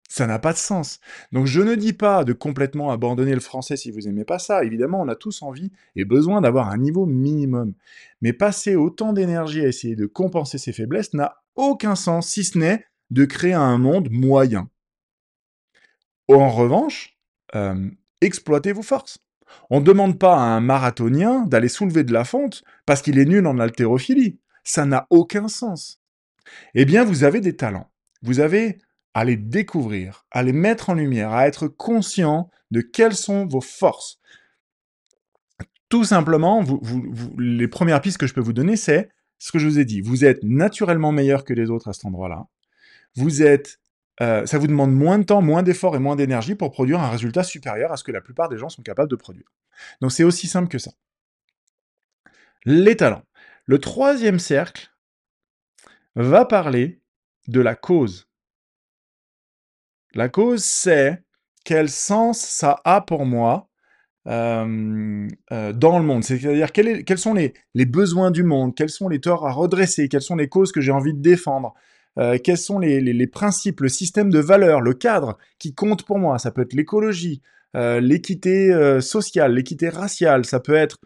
Ça 0.09 0.27
n'a 0.27 0.39
pas 0.39 0.53
de 0.53 0.59
sens. 0.59 1.01
Donc 1.33 1.47
je 1.47 1.63
ne 1.63 1.75
dis 1.75 1.95
pas 1.95 2.25
de 2.25 2.35
complètement 2.35 2.91
abandonner 2.91 3.33
le 3.33 3.41
français 3.41 3.79
si 3.79 3.91
vous 3.91 4.01
n'aimez 4.01 4.27
pas 4.27 4.39
ça. 4.39 4.63
Évidemment, 4.63 5.01
on 5.01 5.09
a 5.09 5.17
tous 5.17 5.41
envie 5.41 5.73
et 5.97 6.05
besoin 6.05 6.43
d'avoir 6.43 6.69
un 6.69 6.77
niveau 6.77 7.07
minimum. 7.07 7.73
Mais 8.21 8.35
passer 8.35 8.77
autant 8.77 9.15
d'énergie 9.15 9.63
à 9.63 9.69
essayer 9.69 9.97
de 9.97 10.05
compenser 10.05 10.59
ses 10.59 10.75
faiblesses 10.75 11.15
n'a 11.15 11.43
aucun 11.55 11.95
sens, 11.95 12.29
si 12.29 12.45
ce 12.45 12.59
n'est 12.59 12.85
de 13.11 13.25
créer 13.25 13.55
un 13.55 13.79
monde 13.79 14.09
moyen. 14.11 14.69
En 16.29 16.51
revanche, 16.51 17.19
euh, 17.55 17.91
exploitez 18.21 18.73
vos 18.73 18.83
forces. 18.83 19.22
On 19.71 19.81
ne 19.81 19.85
demande 19.85 20.19
pas 20.19 20.35
à 20.35 20.41
un 20.41 20.61
marathonien 20.61 21.47
d'aller 21.47 21.69
soulever 21.69 22.05
de 22.05 22.13
la 22.13 22.25
fonte 22.25 22.63
parce 22.87 23.03
qu'il 23.03 23.19
est 23.19 23.25
nul 23.25 23.47
en 23.47 23.59
haltérophilie. 23.59 24.39
Ça 24.65 24.85
n'a 24.85 25.07
aucun 25.11 25.49
sens. 25.49 26.01
Eh 26.75 26.85
bien, 26.85 27.05
vous 27.05 27.25
avez 27.25 27.41
des 27.41 27.57
talents. 27.57 27.91
Vous 28.23 28.41
avez 28.41 28.79
à 29.15 29.25
les 29.25 29.37
découvrir, 29.37 30.25
à 30.31 30.43
les 30.43 30.53
mettre 30.53 30.91
en 30.91 30.95
lumière, 30.95 31.33
à 31.33 31.47
être 31.47 31.69
conscient 31.69 32.51
de 32.71 32.81
quelles 32.81 33.15
sont 33.15 33.47
vos 33.47 33.61
forces. 33.61 34.19
Tout 35.89 36.05
simplement, 36.05 36.65
les 37.39 37.69
premières 37.69 38.01
pistes 38.01 38.19
que 38.19 38.27
je 38.27 38.33
peux 38.33 38.41
vous 38.41 38.55
donner, 38.55 38.77
c'est 38.77 39.11
ce 39.39 39.53
que 39.53 39.59
je 39.59 39.67
vous 39.67 39.79
ai 39.79 39.85
dit. 39.85 40.01
Vous 40.01 40.25
êtes 40.25 40.43
naturellement 40.43 41.13
meilleur 41.13 41.45
que 41.45 41.53
les 41.53 41.69
autres 41.69 41.89
à 41.89 41.93
cet 41.93 42.07
endroit-là. 42.07 42.47
Vous 43.17 43.43
êtes 43.43 43.79
euh, 44.21 44.45
ça 44.47 44.59
vous 44.59 44.67
demande 44.67 44.93
moins 44.93 45.19
de 45.19 45.25
temps, 45.25 45.43
moins 45.43 45.63
d'efforts 45.63 45.97
et 45.97 45.99
moins 45.99 46.17
d'énergie 46.17 46.55
pour 46.55 46.71
produire 46.71 47.01
un 47.01 47.11
résultat 47.11 47.43
supérieur 47.43 47.93
à 47.93 47.97
ce 47.97 48.05
que 48.05 48.13
la 48.13 48.21
plupart 48.21 48.49
des 48.49 48.59
gens 48.59 48.69
sont 48.69 48.83
capables 48.83 49.11
de 49.11 49.17
produire. 49.17 49.47
Donc 50.01 50.13
c'est 50.13 50.25
aussi 50.25 50.47
simple 50.47 50.69
que 50.69 50.79
ça. 50.79 50.93
Les 52.65 52.97
talents. 52.97 53.25
Le 53.65 53.79
troisième 53.79 54.39
cercle 54.39 54.93
va 56.15 56.45
parler 56.45 57.01
de 57.49 57.61
la 57.61 57.75
cause. 57.75 58.29
La 60.15 60.29
cause, 60.29 60.63
c'est 60.65 61.23
quel 61.65 61.89
sens 61.89 62.41
ça 62.41 62.81
a 62.85 63.01
pour 63.01 63.25
moi 63.25 63.69
euh, 64.29 65.27
euh, 65.53 65.73
dans 65.73 65.99
le 65.99 66.05
monde. 66.05 66.23
C'est-à-dire 66.23 66.73
quels 66.73 67.19
sont 67.19 67.35
les, 67.35 67.55
besoins 67.87 68.31
du 68.31 68.43
monde, 68.43 68.75
quels 68.75 68.91
sont 68.91 69.09
les 69.09 69.21
torts 69.21 69.47
à 69.47 69.53
redresser, 69.53 70.09
quelles 70.09 70.23
sont 70.23 70.37
les 70.37 70.49
causes 70.49 70.71
que 70.71 70.81
j'ai 70.81 70.93
envie 70.93 71.15
de 71.15 71.21
défendre, 71.21 71.75
euh, 72.19 72.39
quels 72.43 72.59
sont 72.59 72.79
les, 72.79 73.27
principes, 73.27 73.81
le 73.81 73.89
système 73.89 74.31
de 74.31 74.39
valeurs, 74.39 74.81
le 74.81 74.95
cadre 74.95 75.39
qui 75.59 75.75
compte 75.75 76.05
pour 76.05 76.19
moi? 76.19 76.39
Ça 76.39 76.51
peut 76.51 76.63
être 76.63 76.75
l'écologie, 76.75 77.43
l'équité 77.75 79.01
sociale, 79.01 79.55
l'équité 79.55 79.89
raciale, 79.89 80.45
ça 80.45 80.61
peut 80.61 80.75
être 80.75 80.99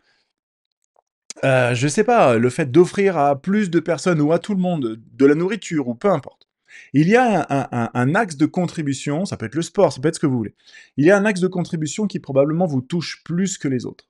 je 1.42 1.86
sais 1.88 2.02
pas, 2.02 2.38
le 2.38 2.50
fait 2.50 2.72
d'offrir 2.72 3.16
à 3.18 3.40
plus 3.40 3.70
de 3.70 3.78
personnes 3.78 4.20
ou 4.20 4.32
à 4.32 4.38
tout 4.40 4.54
le 4.54 4.60
monde 4.60 5.00
de 5.12 5.26
la 5.26 5.34
nourriture 5.34 5.86
ou 5.88 5.94
peu 5.94 6.10
importe. 6.10 6.46
Il 6.92 7.08
y 7.08 7.16
a 7.16 7.46
un, 7.94 8.14
axe 8.14 8.36
de 8.36 8.46
contribution, 8.46 9.24
ça 9.24 9.36
peut 9.36 9.46
être 9.46 9.54
le 9.54 9.62
sport, 9.62 9.92
ça 9.92 10.00
peut 10.00 10.08
être 10.08 10.16
ce 10.16 10.20
que 10.20 10.26
vous 10.26 10.36
voulez. 10.36 10.54
Il 10.96 11.04
y 11.04 11.10
a 11.10 11.16
un 11.16 11.24
axe 11.24 11.40
de 11.40 11.48
contribution 11.48 12.06
qui 12.06 12.20
probablement 12.20 12.66
vous 12.66 12.80
touche 12.80 13.22
plus 13.24 13.58
que 13.58 13.68
les 13.68 13.86
autres. 13.86 14.08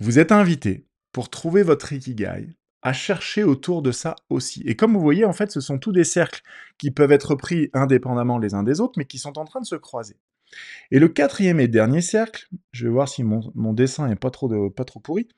Vous 0.00 0.18
êtes 0.18 0.32
invité 0.32 0.86
pour 1.12 1.30
trouver 1.30 1.62
votre 1.62 1.92
ikigai 1.92 2.48
à 2.82 2.92
chercher 2.92 3.42
autour 3.42 3.82
de 3.82 3.92
ça 3.92 4.16
aussi. 4.30 4.62
Et 4.66 4.76
comme 4.76 4.92
vous 4.92 5.00
voyez, 5.00 5.24
en 5.24 5.32
fait, 5.32 5.50
ce 5.50 5.60
sont 5.60 5.78
tous 5.78 5.92
des 5.92 6.04
cercles 6.04 6.42
qui 6.78 6.90
peuvent 6.90 7.12
être 7.12 7.34
pris 7.34 7.70
indépendamment 7.72 8.38
les 8.38 8.54
uns 8.54 8.62
des 8.62 8.80
autres, 8.80 8.94
mais 8.96 9.06
qui 9.06 9.18
sont 9.18 9.38
en 9.38 9.44
train 9.44 9.60
de 9.60 9.66
se 9.66 9.76
croiser. 9.76 10.16
Et 10.90 10.98
le 10.98 11.08
quatrième 11.08 11.58
et 11.58 11.68
dernier 11.68 12.00
cercle, 12.00 12.48
je 12.72 12.86
vais 12.86 12.92
voir 12.92 13.08
si 13.08 13.24
mon, 13.24 13.72
dessin 13.72 14.08
est 14.08 14.16
pas 14.16 14.30
trop, 14.30 14.70
pas 14.70 14.84
trop 14.84 15.00
pourri, 15.00 15.28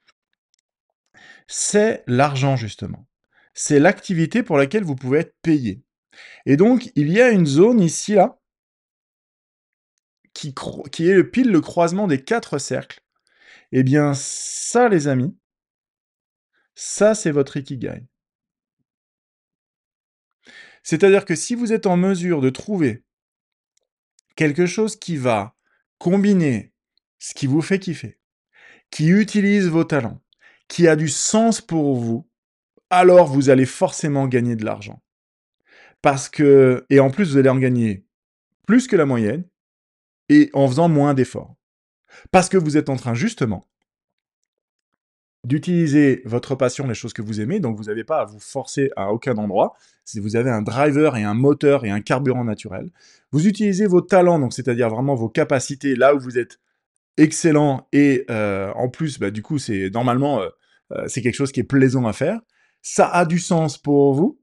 c'est 1.47 2.05
l'argent 2.07 2.57
justement 2.57 3.09
c'est 3.59 3.81
l'activité 3.81 4.45
pour 4.45 4.57
laquelle 4.57 4.85
vous 4.85 4.95
pouvez 4.95 5.19
être 5.19 5.35
payé. 5.43 5.83
Et 6.47 6.57
donc, 6.57 6.93
il 6.95 7.11
y 7.11 7.21
a 7.21 7.31
une 7.31 7.45
zone 7.45 7.81
ici, 7.81 8.15
là, 8.15 8.39
qui, 10.33 10.55
qui 10.93 11.09
est 11.09 11.25
pile 11.25 11.51
le 11.51 11.61
croisement 11.61 12.07
des 12.07 12.23
quatre 12.23 12.59
cercles. 12.59 13.01
Eh 13.73 13.83
bien, 13.83 14.15
ça, 14.15 14.89
les 14.89 15.09
amis, 15.09 15.37
ça, 16.81 17.17
c'est 17.17 17.33
votre 17.33 17.57
ikigai. 17.57 18.07
C'est-à-dire 20.85 21.25
que 21.25 21.35
si 21.35 21.57
vous 21.57 21.73
êtes 21.73 21.87
en 21.87 21.97
mesure 21.97 22.41
de 22.41 22.51
trouver 22.51 23.03
quelque 24.37 24.65
chose 24.65 24.95
qui 24.95 25.17
va 25.17 25.57
combiner 25.99 26.73
ce 27.19 27.35
qui 27.35 27.49
vous 27.49 27.63
fait 27.63 27.81
kiffer, 27.81 28.21
qui 28.91 29.09
utilise 29.09 29.67
vos 29.67 29.83
talents, 29.83 30.23
qui 30.69 30.87
a 30.87 30.95
du 30.95 31.09
sens 31.09 31.61
pour 31.61 31.97
vous, 31.97 32.31
alors 32.91 33.27
vous 33.27 33.51
allez 33.51 33.67
forcément 33.67 34.29
gagner 34.29 34.55
de 34.55 34.65
l'argent. 34.65 35.03
Parce 36.01 36.29
que, 36.29 36.87
et 36.91 37.01
en 37.01 37.11
plus, 37.11 37.33
vous 37.33 37.39
allez 37.39 37.49
en 37.49 37.59
gagner 37.59 38.07
plus 38.69 38.87
que 38.87 38.95
la 38.95 39.05
moyenne 39.05 39.43
et 40.29 40.49
en 40.53 40.69
faisant 40.69 40.89
moins 40.89 41.15
d'efforts. 41.15 41.57
Parce 42.31 42.49
que 42.49 42.57
vous 42.57 42.77
êtes 42.77 42.89
en 42.89 42.97
train 42.97 43.15
justement 43.15 43.69
d'utiliser 45.49 46.23
votre 46.25 46.55
passion, 46.55 46.87
les 46.87 46.95
choses 46.95 47.13
que 47.13 47.23
vous 47.23 47.41
aimez, 47.41 47.59
donc 47.59 47.77
vous 47.77 47.85
n'avez 47.85 48.05
pas 48.05 48.21
à 48.21 48.25
vous 48.25 48.39
forcer 48.39 48.91
à 48.97 49.13
aucun 49.13 49.37
endroit. 49.37 49.75
Si 50.05 50.21
vous 50.21 50.37
avez 50.37 50.51
un 50.51 50.63
driver 50.63 51.17
et 51.17 51.25
un 51.25 51.35
moteur 51.35 51.85
et 51.85 51.91
un 51.91 52.01
carburant 52.01 52.45
naturel, 52.45 52.91
vous 53.33 53.47
utilisez 53.47 53.87
vos 53.87 54.01
talents, 54.01 54.39
donc 54.39 54.53
c'est-à-dire 54.53 54.89
vraiment 54.89 55.15
vos 55.15 55.29
capacités 55.29 55.97
là 55.97 56.15
où 56.15 56.21
vous 56.21 56.39
êtes 56.39 56.61
excellent 57.17 57.89
et 57.93 58.25
euh, 58.31 58.73
en 58.75 58.89
plus, 58.89 59.19
bah, 59.19 59.31
du 59.31 59.43
coup, 59.43 59.59
c'est 59.59 59.91
normalement 59.91 60.41
euh, 60.41 60.49
euh, 60.93 61.05
c'est 61.09 61.23
quelque 61.23 61.35
chose 61.35 61.53
qui 61.53 61.61
est 61.61 61.65
plaisant 61.65 62.07
à 62.07 62.13
faire 62.13 62.41
ça 62.83 63.09
a 63.09 63.25
du 63.25 63.39
sens 63.39 63.79
pour 63.79 64.15
vous. 64.15 64.41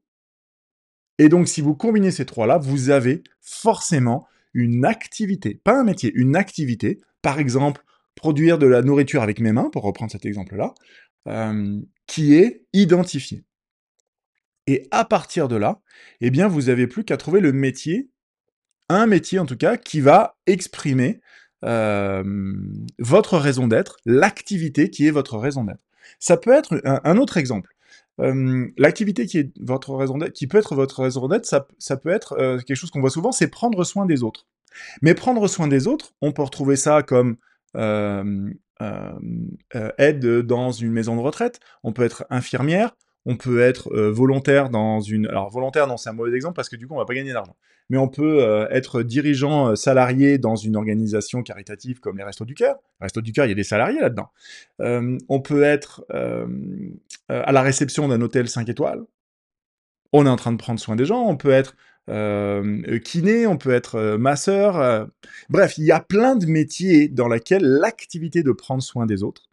Et 1.18 1.28
donc, 1.28 1.48
si 1.48 1.60
vous 1.60 1.74
combinez 1.74 2.10
ces 2.10 2.26
trois-là, 2.26 2.58
vous 2.58 2.90
avez 2.90 3.22
forcément 3.40 4.26
une 4.52 4.84
activité, 4.84 5.54
pas 5.54 5.78
un 5.78 5.84
métier, 5.84 6.12
une 6.14 6.36
activité. 6.36 7.00
Par 7.22 7.38
exemple, 7.38 7.84
produire 8.16 8.58
de 8.58 8.66
la 8.66 8.82
nourriture 8.82 9.22
avec 9.22 9.38
mes 9.38 9.52
mains, 9.52 9.70
pour 9.70 9.84
reprendre 9.84 10.10
cet 10.10 10.26
exemple-là, 10.26 10.74
euh, 11.28 11.80
qui 12.08 12.34
est 12.34 12.64
identifiée. 12.72 13.44
Et 14.66 14.88
à 14.90 15.04
partir 15.04 15.46
de 15.46 15.54
là, 15.54 15.80
eh 16.20 16.30
bien, 16.30 16.48
vous 16.48 16.62
n'avez 16.62 16.88
plus 16.88 17.04
qu'à 17.04 17.16
trouver 17.16 17.40
le 17.40 17.52
métier, 17.52 18.10
un 18.88 19.06
métier 19.06 19.38
en 19.38 19.46
tout 19.46 19.56
cas, 19.56 19.76
qui 19.76 20.00
va 20.00 20.36
exprimer 20.46 21.20
euh, 21.64 22.54
votre 22.98 23.38
raison 23.38 23.68
d'être, 23.68 23.98
l'activité 24.04 24.90
qui 24.90 25.06
est 25.06 25.12
votre 25.12 25.38
raison 25.38 25.64
d'être. 25.64 25.82
Ça 26.18 26.36
peut 26.36 26.52
être 26.52 26.80
un 26.84 27.16
autre 27.16 27.36
exemple. 27.36 27.74
Euh, 28.20 28.68
l'activité 28.78 29.26
qui 29.26 29.38
est 29.38 29.52
votre 29.60 29.94
raison 29.94 30.18
d'être, 30.18 30.32
qui 30.32 30.46
peut 30.46 30.58
être 30.58 30.74
votre 30.74 31.02
raison 31.02 31.28
d'être, 31.28 31.44
ça, 31.44 31.68
ça, 31.78 31.96
peut 31.96 32.10
être 32.10 32.36
quelque 32.64 32.76
chose 32.76 32.90
qu'on 32.90 33.00
voit 33.00 33.10
souvent, 33.10 33.32
c'est 33.32 33.48
prendre 33.48 33.84
soin 33.84 34.06
des 34.06 34.22
autres. 34.22 34.46
Mais 35.02 35.14
prendre 35.14 35.46
soin 35.48 35.68
des 35.68 35.86
autres, 35.86 36.14
on 36.22 36.32
peut 36.32 36.42
retrouver 36.42 36.76
ça 36.76 37.02
comme 37.02 37.36
aide 39.98 40.26
dans 40.42 40.70
une 40.72 40.92
maison 40.92 41.16
de 41.16 41.20
retraite, 41.20 41.60
on 41.82 41.92
peut 41.92 42.04
être 42.04 42.26
infirmière, 42.30 42.96
on 43.24 43.36
peut 43.36 43.60
être 43.60 43.94
volontaire 44.10 44.70
dans 44.70 45.00
une... 45.00 45.26
Alors 45.26 45.50
volontaire, 45.50 45.86
non, 45.86 45.96
c'est 45.96 46.10
un 46.10 46.12
mauvais 46.12 46.34
exemple 46.36 46.54
parce 46.54 46.68
que 46.68 46.76
du 46.76 46.86
coup, 46.86 46.94
on 46.94 46.98
va 46.98 47.04
pas 47.04 47.14
gagner 47.14 47.32
d'argent. 47.32 47.56
Mais 47.88 47.98
on 47.98 48.08
peut 48.08 48.66
être 48.70 49.02
dirigeant 49.02 49.76
salarié 49.76 50.38
dans 50.38 50.56
une 50.56 50.74
organisation 50.76 51.42
caritative 51.42 52.00
comme 52.00 52.18
les 52.18 52.24
Restos 52.24 52.44
du 52.44 52.54
Cœur. 52.54 52.76
Restos 53.00 53.20
du 53.20 53.32
Cœur, 53.32 53.46
il 53.46 53.50
y 53.50 53.52
a 53.52 53.54
des 53.56 53.64
salariés 53.64 54.00
là-dedans. 54.00 54.30
on 54.78 55.40
peut 55.40 55.62
être 55.62 56.04
à 57.28 57.52
la 57.52 57.62
réception 57.62 58.08
d'un 58.08 58.20
hôtel 58.20 58.48
5 58.48 58.68
étoiles. 58.68 59.02
On 60.12 60.24
est 60.26 60.30
en 60.30 60.36
train 60.36 60.52
de 60.52 60.56
prendre 60.56 60.80
soin 60.80 60.96
des 60.96 61.04
gens. 61.04 61.26
On 61.26 61.36
peut 61.36 61.50
être 61.50 61.76
kiné, 62.08 63.46
on 63.46 63.56
peut 63.58 63.72
être 63.72 64.16
masseur. 64.16 65.08
Bref, 65.48 65.78
il 65.78 65.84
y 65.84 65.92
a 65.92 66.00
plein 66.00 66.36
de 66.36 66.46
métiers 66.46 67.08
dans 67.08 67.28
lesquels 67.28 67.64
l'activité 67.64 68.42
de 68.42 68.52
prendre 68.52 68.82
soin 68.82 69.06
des 69.06 69.22
autres 69.22 69.48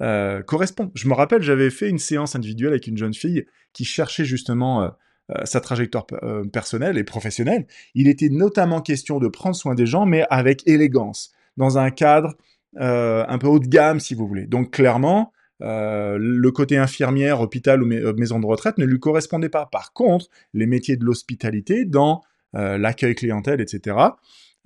euh, 0.00 0.42
correspond. 0.42 0.92
Je 0.94 1.08
me 1.08 1.14
rappelle, 1.14 1.42
j'avais 1.42 1.70
fait 1.70 1.88
une 1.88 1.98
séance 1.98 2.36
individuelle 2.36 2.70
avec 2.70 2.86
une 2.86 2.96
jeune 2.96 3.14
fille 3.14 3.46
qui 3.72 3.84
cherchait 3.84 4.24
justement 4.24 4.82
euh, 4.82 4.88
euh, 5.30 5.44
sa 5.44 5.60
trajectoire 5.60 6.06
personnelle 6.52 6.98
et 6.98 7.04
professionnelle. 7.04 7.66
Il 7.94 8.06
était 8.08 8.28
notamment 8.28 8.80
question 8.80 9.18
de 9.18 9.26
prendre 9.28 9.56
soin 9.56 9.74
des 9.74 9.86
gens, 9.86 10.06
mais 10.06 10.24
avec 10.30 10.66
élégance, 10.68 11.32
dans 11.56 11.78
un 11.78 11.90
cadre 11.90 12.36
un 12.76 13.38
peu 13.38 13.48
haut 13.48 13.58
de 13.58 13.66
gamme, 13.66 13.98
si 13.98 14.14
vous 14.14 14.28
voulez. 14.28 14.46
Donc 14.46 14.70
clairement, 14.70 15.32
le 15.60 16.50
côté 16.50 16.76
infirmière, 16.76 17.40
hôpital 17.40 17.82
ou 17.82 17.86
maison 17.86 18.38
de 18.38 18.46
retraite 18.46 18.78
ne 18.78 18.84
lui 18.84 18.98
correspondait 18.98 19.48
pas. 19.48 19.66
Par 19.66 19.92
contre, 19.92 20.26
les 20.54 20.66
métiers 20.66 20.96
de 20.96 21.04
l'hospitalité, 21.04 21.84
dans 21.84 22.22
l'accueil 22.52 23.14
clientèle, 23.14 23.60
etc., 23.60 23.96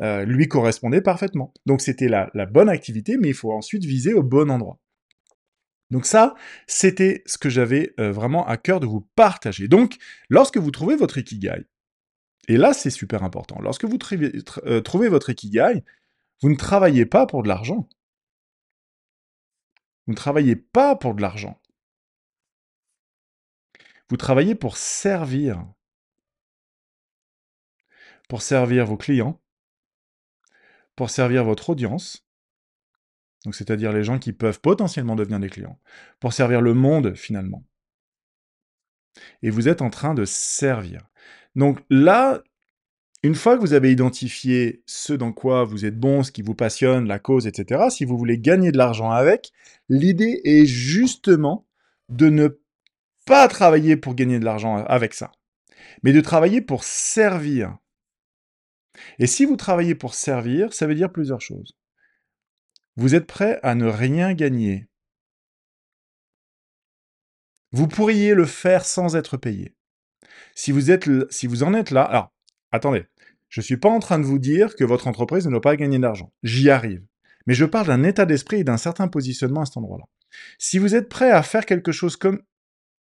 lui 0.01 0.49
correspondaient 0.49 1.01
parfaitement. 1.01 1.53
Donc 1.67 1.81
c'était 1.81 2.09
la, 2.09 2.47
bonne 2.47 2.69
activité, 2.69 3.17
mais 3.17 3.29
il 3.29 3.35
faut 3.35 3.53
ensuite 3.53 3.85
viser 3.85 4.15
au 4.15 4.23
bon 4.23 4.51
endroit. 4.51 4.79
Donc 5.93 6.07
ça, 6.07 6.35
c'était 6.67 7.23
ce 7.27 7.37
que 7.37 7.51
j'avais 7.51 7.93
euh, 8.01 8.13
vraiment 8.13 8.47
à 8.47 8.57
cœur 8.57 8.81
de 8.81 8.87
vous 8.87 9.07
partager. 9.15 9.69
Donc, 9.69 9.99
lorsque 10.31 10.57
vous 10.57 10.71
trouvez 10.71 10.97
votre 10.97 11.19
ikigai, 11.19 11.67
et 12.49 12.57
là 12.57 12.73
c'est 12.73 12.89
super 12.89 13.23
important, 13.23 13.61
lorsque 13.61 13.85
vous 13.85 13.99
euh, 14.65 14.81
trouvez 14.81 15.09
votre 15.11 15.29
ikigai, 15.29 15.85
vous 16.41 16.49
ne 16.49 16.57
travaillez 16.57 17.05
pas 17.05 17.27
pour 17.27 17.43
de 17.43 17.49
l'argent. 17.49 17.91
Vous 20.07 20.13
ne 20.13 20.17
travaillez 20.17 20.57
pas 20.57 20.97
pour 20.97 21.15
de 21.15 21.23
l'argent. 21.23 21.61
Vous 24.09 24.17
travaillez 24.17 24.55
pour 24.55 24.77
servir. 24.77 25.65
Pour 28.29 28.43
servir 28.43 28.87
vos 28.87 28.97
clients, 28.97 29.41
pour 30.97 31.11
servir 31.11 31.45
votre 31.45 31.71
audience, 31.71 32.27
donc 33.45 33.55
c'est-à-dire 33.55 33.93
les 33.93 34.05
gens 34.05 34.19
qui 34.19 34.33
peuvent 34.33 34.61
potentiellement 34.61 35.17
devenir 35.17 35.41
des 35.41 35.51
clients, 35.51 35.79
pour 36.21 36.33
servir 36.33 36.61
le 36.61 36.75
monde 36.75 37.15
finalement. 37.15 37.65
Et 39.43 39.51
vous 39.51 39.69
êtes 39.69 39.83
en 39.83 39.91
train 39.91 40.15
de 40.15 40.25
servir. 40.25 41.09
Donc 41.55 41.81
là, 41.91 42.43
une 43.23 43.35
fois 43.35 43.57
que 43.57 43.61
vous 43.61 43.73
avez 43.73 43.93
identifié 43.93 44.83
ce 44.87 45.13
dans 45.13 45.33
quoi 45.33 45.65
vous 45.65 45.85
êtes 45.85 45.99
bon, 45.99 46.23
ce 46.23 46.33
qui 46.33 46.43
vous 46.43 46.55
passionne, 46.55 47.07
la 47.07 47.19
cause, 47.19 47.47
etc., 47.47 47.85
si 47.91 48.05
vous 48.05 48.19
voulez 48.19 48.39
gagner 48.39 48.73
de 48.73 48.79
l'argent 48.79 49.11
avec, 49.11 49.53
l'idée 49.89 50.41
est 50.45 50.67
justement 50.67 51.67
de 52.09 52.29
ne 52.29 52.49
pas 53.25 53.47
travailler 53.49 53.97
pour 53.97 54.15
gagner 54.15 54.41
de 54.41 54.45
l'argent 54.45 54.77
avec 54.77 55.15
ça, 55.15 55.31
mais 56.03 56.13
de 56.13 56.21
travailler 56.21 56.61
pour 56.61 56.83
servir. 56.85 57.77
Et 59.19 59.27
si 59.27 59.45
vous 59.45 59.57
travaillez 59.57 59.95
pour 59.95 60.15
servir, 60.15 60.75
ça 60.75 60.87
veut 60.87 60.95
dire 60.95 61.13
plusieurs 61.13 61.41
choses. 61.41 61.77
Vous 62.97 63.15
êtes 63.15 63.27
prêt 63.27 63.59
à 63.63 63.75
ne 63.75 63.87
rien 63.87 64.35
gagner. 64.35 64.89
Vous 67.71 67.89
pourriez 67.89 68.35
le 68.35 68.45
faire 68.45 68.85
sans 68.85 69.17
être 69.17 69.39
payé. 69.39 69.75
Si 70.55 70.73
vous, 70.73 71.63
en 71.63 71.75
êtes 71.75 71.91
là, 71.91 72.03
alors, 72.03 72.33
attendez, 72.71 73.07
je 73.53 73.61
ne 73.61 73.65
suis 73.65 73.77
pas 73.77 73.91
en 73.91 73.99
train 73.99 74.19
de 74.19 74.25
vous 74.25 74.39
dire 74.39 74.75
que 74.77 74.83
votre 74.83 75.09
entreprise 75.09 75.45
ne 75.45 75.51
doit 75.51 75.61
pas 75.61 75.77
gagner 75.77 75.99
d'argent. 75.99 76.33
J'y 76.43 76.71
arrive. 76.71 77.05
Mais 77.47 77.53
je 77.53 77.67
parle 77.67 77.89
d'un 77.89 78.03
état 78.03 78.25
d'esprit 78.25 78.61
et 78.61 78.65
d'un 78.65 78.79
certain 78.79 79.09
positionnement 79.09 79.61
à 79.61 79.67
cet 79.67 79.77
endroit-là. 79.77 80.07
Si 80.59 80.79
vous 80.79 80.95
êtes 80.95 81.11
prêt 81.11 81.31
à 81.31 81.43
faire 81.43 81.67
quelque 81.67 81.93
chose 81.93 82.17
comme 82.17 82.41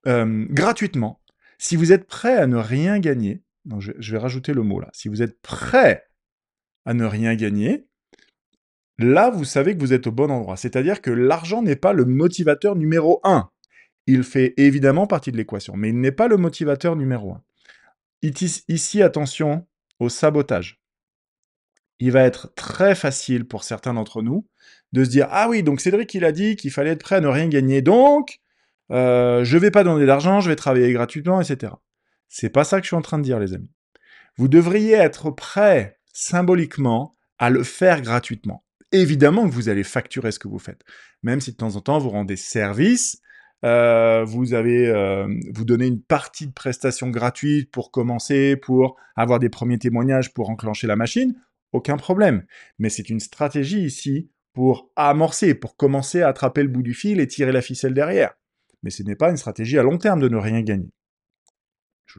euh, 0.07 0.47
gratuitement, 0.49 1.21
si 1.59 1.77
vous 1.77 1.93
êtes 1.93 2.07
prêt 2.07 2.35
à 2.35 2.47
ne 2.47 2.57
rien 2.57 2.99
gagner, 2.99 3.43
je 3.77 4.13
vais 4.13 4.17
rajouter 4.17 4.55
le 4.55 4.63
mot 4.63 4.81
là, 4.81 4.89
si 4.95 5.11
vous 5.11 5.21
êtes 5.21 5.39
prêt 5.43 6.07
à 6.87 6.95
ne 6.95 7.05
rien 7.05 7.35
gagner, 7.35 7.87
là, 8.99 9.29
vous 9.29 9.45
savez 9.45 9.75
que 9.75 9.81
vous 9.81 9.93
êtes 9.93 10.07
au 10.07 10.13
bon 10.13 10.31
endroit. 10.31 10.57
C'est-à-dire 10.57 11.03
que 11.03 11.11
l'argent 11.11 11.61
n'est 11.61 11.77
pas 11.77 11.93
le 11.93 12.07
motivateur 12.07 12.75
numéro 12.75 13.21
un. 13.23 13.51
Il 14.07 14.23
fait 14.23 14.55
évidemment 14.57 15.07
partie 15.07 15.31
de 15.31 15.37
l'équation, 15.37 15.77
mais 15.77 15.91
il 15.91 16.01
n'est 16.01 16.11
pas 16.11 16.27
le 16.27 16.39
motivateur 16.39 16.97
numéro 16.97 17.33
un. 17.33 17.43
Ici, 18.23 19.03
attention 19.03 19.67
au 19.99 20.09
sabotage. 20.09 20.81
Il 22.01 22.13
va 22.13 22.23
être 22.23 22.55
très 22.55 22.95
facile 22.95 23.47
pour 23.47 23.65
certains 23.65 23.95
d'entre 23.95 24.23
nous 24.23 24.47
de 24.93 25.05
se 25.05 25.11
dire 25.11 25.27
ah 25.31 25.49
oui 25.49 25.63
donc 25.63 25.81
Cédric 25.81 26.15
il 26.15 26.25
a 26.25 26.33
dit 26.33 26.57
qu'il 26.57 26.71
fallait 26.71 26.91
être 26.91 27.03
prêt 27.03 27.17
à 27.17 27.21
ne 27.21 27.27
rien 27.29 27.49
gagner 27.49 27.83
donc 27.83 28.39
euh, 28.91 29.45
je 29.45 29.59
vais 29.59 29.71
pas 29.71 29.85
donner 29.85 30.07
d'argent 30.07 30.41
je 30.41 30.49
vais 30.49 30.57
travailler 30.57 30.93
gratuitement 30.93 31.41
etc. 31.41 31.73
C'est 32.29 32.51
pas 32.51 32.65
ça 32.65 32.79
que 32.79 32.85
je 32.85 32.89
suis 32.89 32.97
en 32.97 33.03
train 33.03 33.19
de 33.19 33.25
dire 33.25 33.39
les 33.39 33.55
amis. 33.55 33.73
Vous 34.37 34.49
devriez 34.49 34.95
être 34.95 35.31
prêt 35.31 35.99
symboliquement 36.13 37.17
à 37.39 37.51
le 37.51 37.63
faire 37.65 38.03
gratuitement. 38.03 38.65
Évidemment 38.93 39.49
que 39.49 39.55
vous 39.55 39.69
allez 39.69 39.85
facturer 39.85 40.33
ce 40.33 40.39
que 40.39 40.49
vous 40.49 40.59
faites, 40.59 40.83
même 41.23 41.41
si 41.41 41.53
de 41.53 41.57
temps 41.57 41.77
en 41.77 41.81
temps 41.81 41.99
vous 41.99 42.11
rendez 42.11 42.37
service, 42.37 43.21
euh, 43.65 44.25
vous 44.25 44.55
avez, 44.55 44.89
euh, 44.89 45.27
vous 45.53 45.65
donnez 45.65 45.87
une 45.87 46.01
partie 46.01 46.47
de 46.47 46.53
prestation 46.53 47.09
gratuite 47.11 47.71
pour 47.71 47.91
commencer, 47.91 48.57
pour 48.57 48.97
avoir 49.17 49.39
des 49.39 49.49
premiers 49.49 49.79
témoignages, 49.79 50.33
pour 50.33 50.51
enclencher 50.51 50.87
la 50.87 50.97
machine, 50.97 51.35
aucun 51.73 51.97
problème. 51.97 52.45
Mais 52.79 52.89
c'est 52.89 53.11
une 53.11 53.21
stratégie 53.21 53.85
ici 53.85 54.31
pour 54.53 54.91
amorcer, 54.97 55.55
pour 55.55 55.77
commencer 55.77 56.23
à 56.23 56.29
attraper 56.29 56.63
le 56.63 56.69
bout 56.69 56.83
du 56.83 56.95
fil 56.95 57.21
et 57.21 57.27
tirer 57.27 57.53
la 57.53 57.63
ficelle 57.63 57.95
derrière. 57.95 58.35
Mais 58.83 58.91
ce 58.91 59.03
n'est 59.03 59.17
pas 59.17 59.31
une 59.31 59.37
stratégie 59.37 59.79
à 59.79 59.83
long 59.83 59.99
terme 59.99 60.21
de 60.21 60.29
ne 60.29 60.37
rien 60.37 60.63
gagner. 60.63 60.91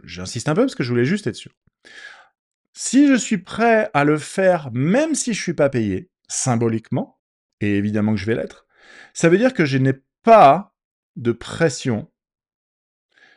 J'insiste 0.03 0.49
un 0.49 0.55
peu 0.55 0.61
parce 0.61 0.75
que 0.75 0.83
je 0.83 0.89
voulais 0.89 1.05
juste 1.05 1.27
être 1.27 1.35
sûr. 1.35 1.51
Si 2.73 3.07
je 3.07 3.15
suis 3.15 3.39
prêt 3.39 3.89
à 3.93 4.03
le 4.03 4.17
faire 4.17 4.69
même 4.71 5.15
si 5.15 5.33
je 5.33 5.41
suis 5.41 5.53
pas 5.53 5.69
payé, 5.69 6.09
symboliquement, 6.27 7.19
et 7.61 7.75
évidemment 7.75 8.13
que 8.13 8.19
je 8.19 8.25
vais 8.25 8.35
l'être, 8.35 8.67
ça 9.13 9.29
veut 9.29 9.37
dire 9.37 9.53
que 9.53 9.65
je 9.65 9.77
n'ai 9.77 9.95
pas 10.23 10.75
de 11.19 11.31
pression 11.31 12.11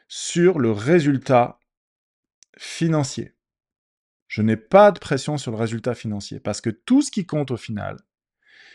sur 0.09 0.59
le 0.59 0.71
résultat 0.71 1.59
financier. 2.57 3.35
Je 4.29 4.41
n'ai 4.41 4.57
pas 4.57 4.93
de 4.93 4.99
pression 4.99 5.37
sur 5.37 5.51
le 5.51 5.59
résultat 5.59 5.95
financier 5.95 6.39
parce 6.39 6.61
que 6.61 6.71
tout 6.71 7.03
ce 7.03 7.11
qui 7.11 7.27
compte 7.27 7.51
au 7.51 7.57
final, 7.57 7.99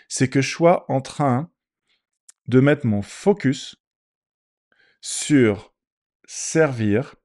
c'est 0.09 0.29
que 0.29 0.41
je 0.41 0.49
sois 0.49 0.85
en 0.91 1.01
train 1.01 1.49
de 2.47 2.59
mettre 2.59 2.85
mon 2.85 3.01
focus 3.01 3.77
sur 5.01 5.73
servir 6.25 7.15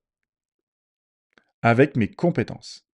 avec 1.62 1.96
mes 1.96 2.10
compétences. 2.10 2.88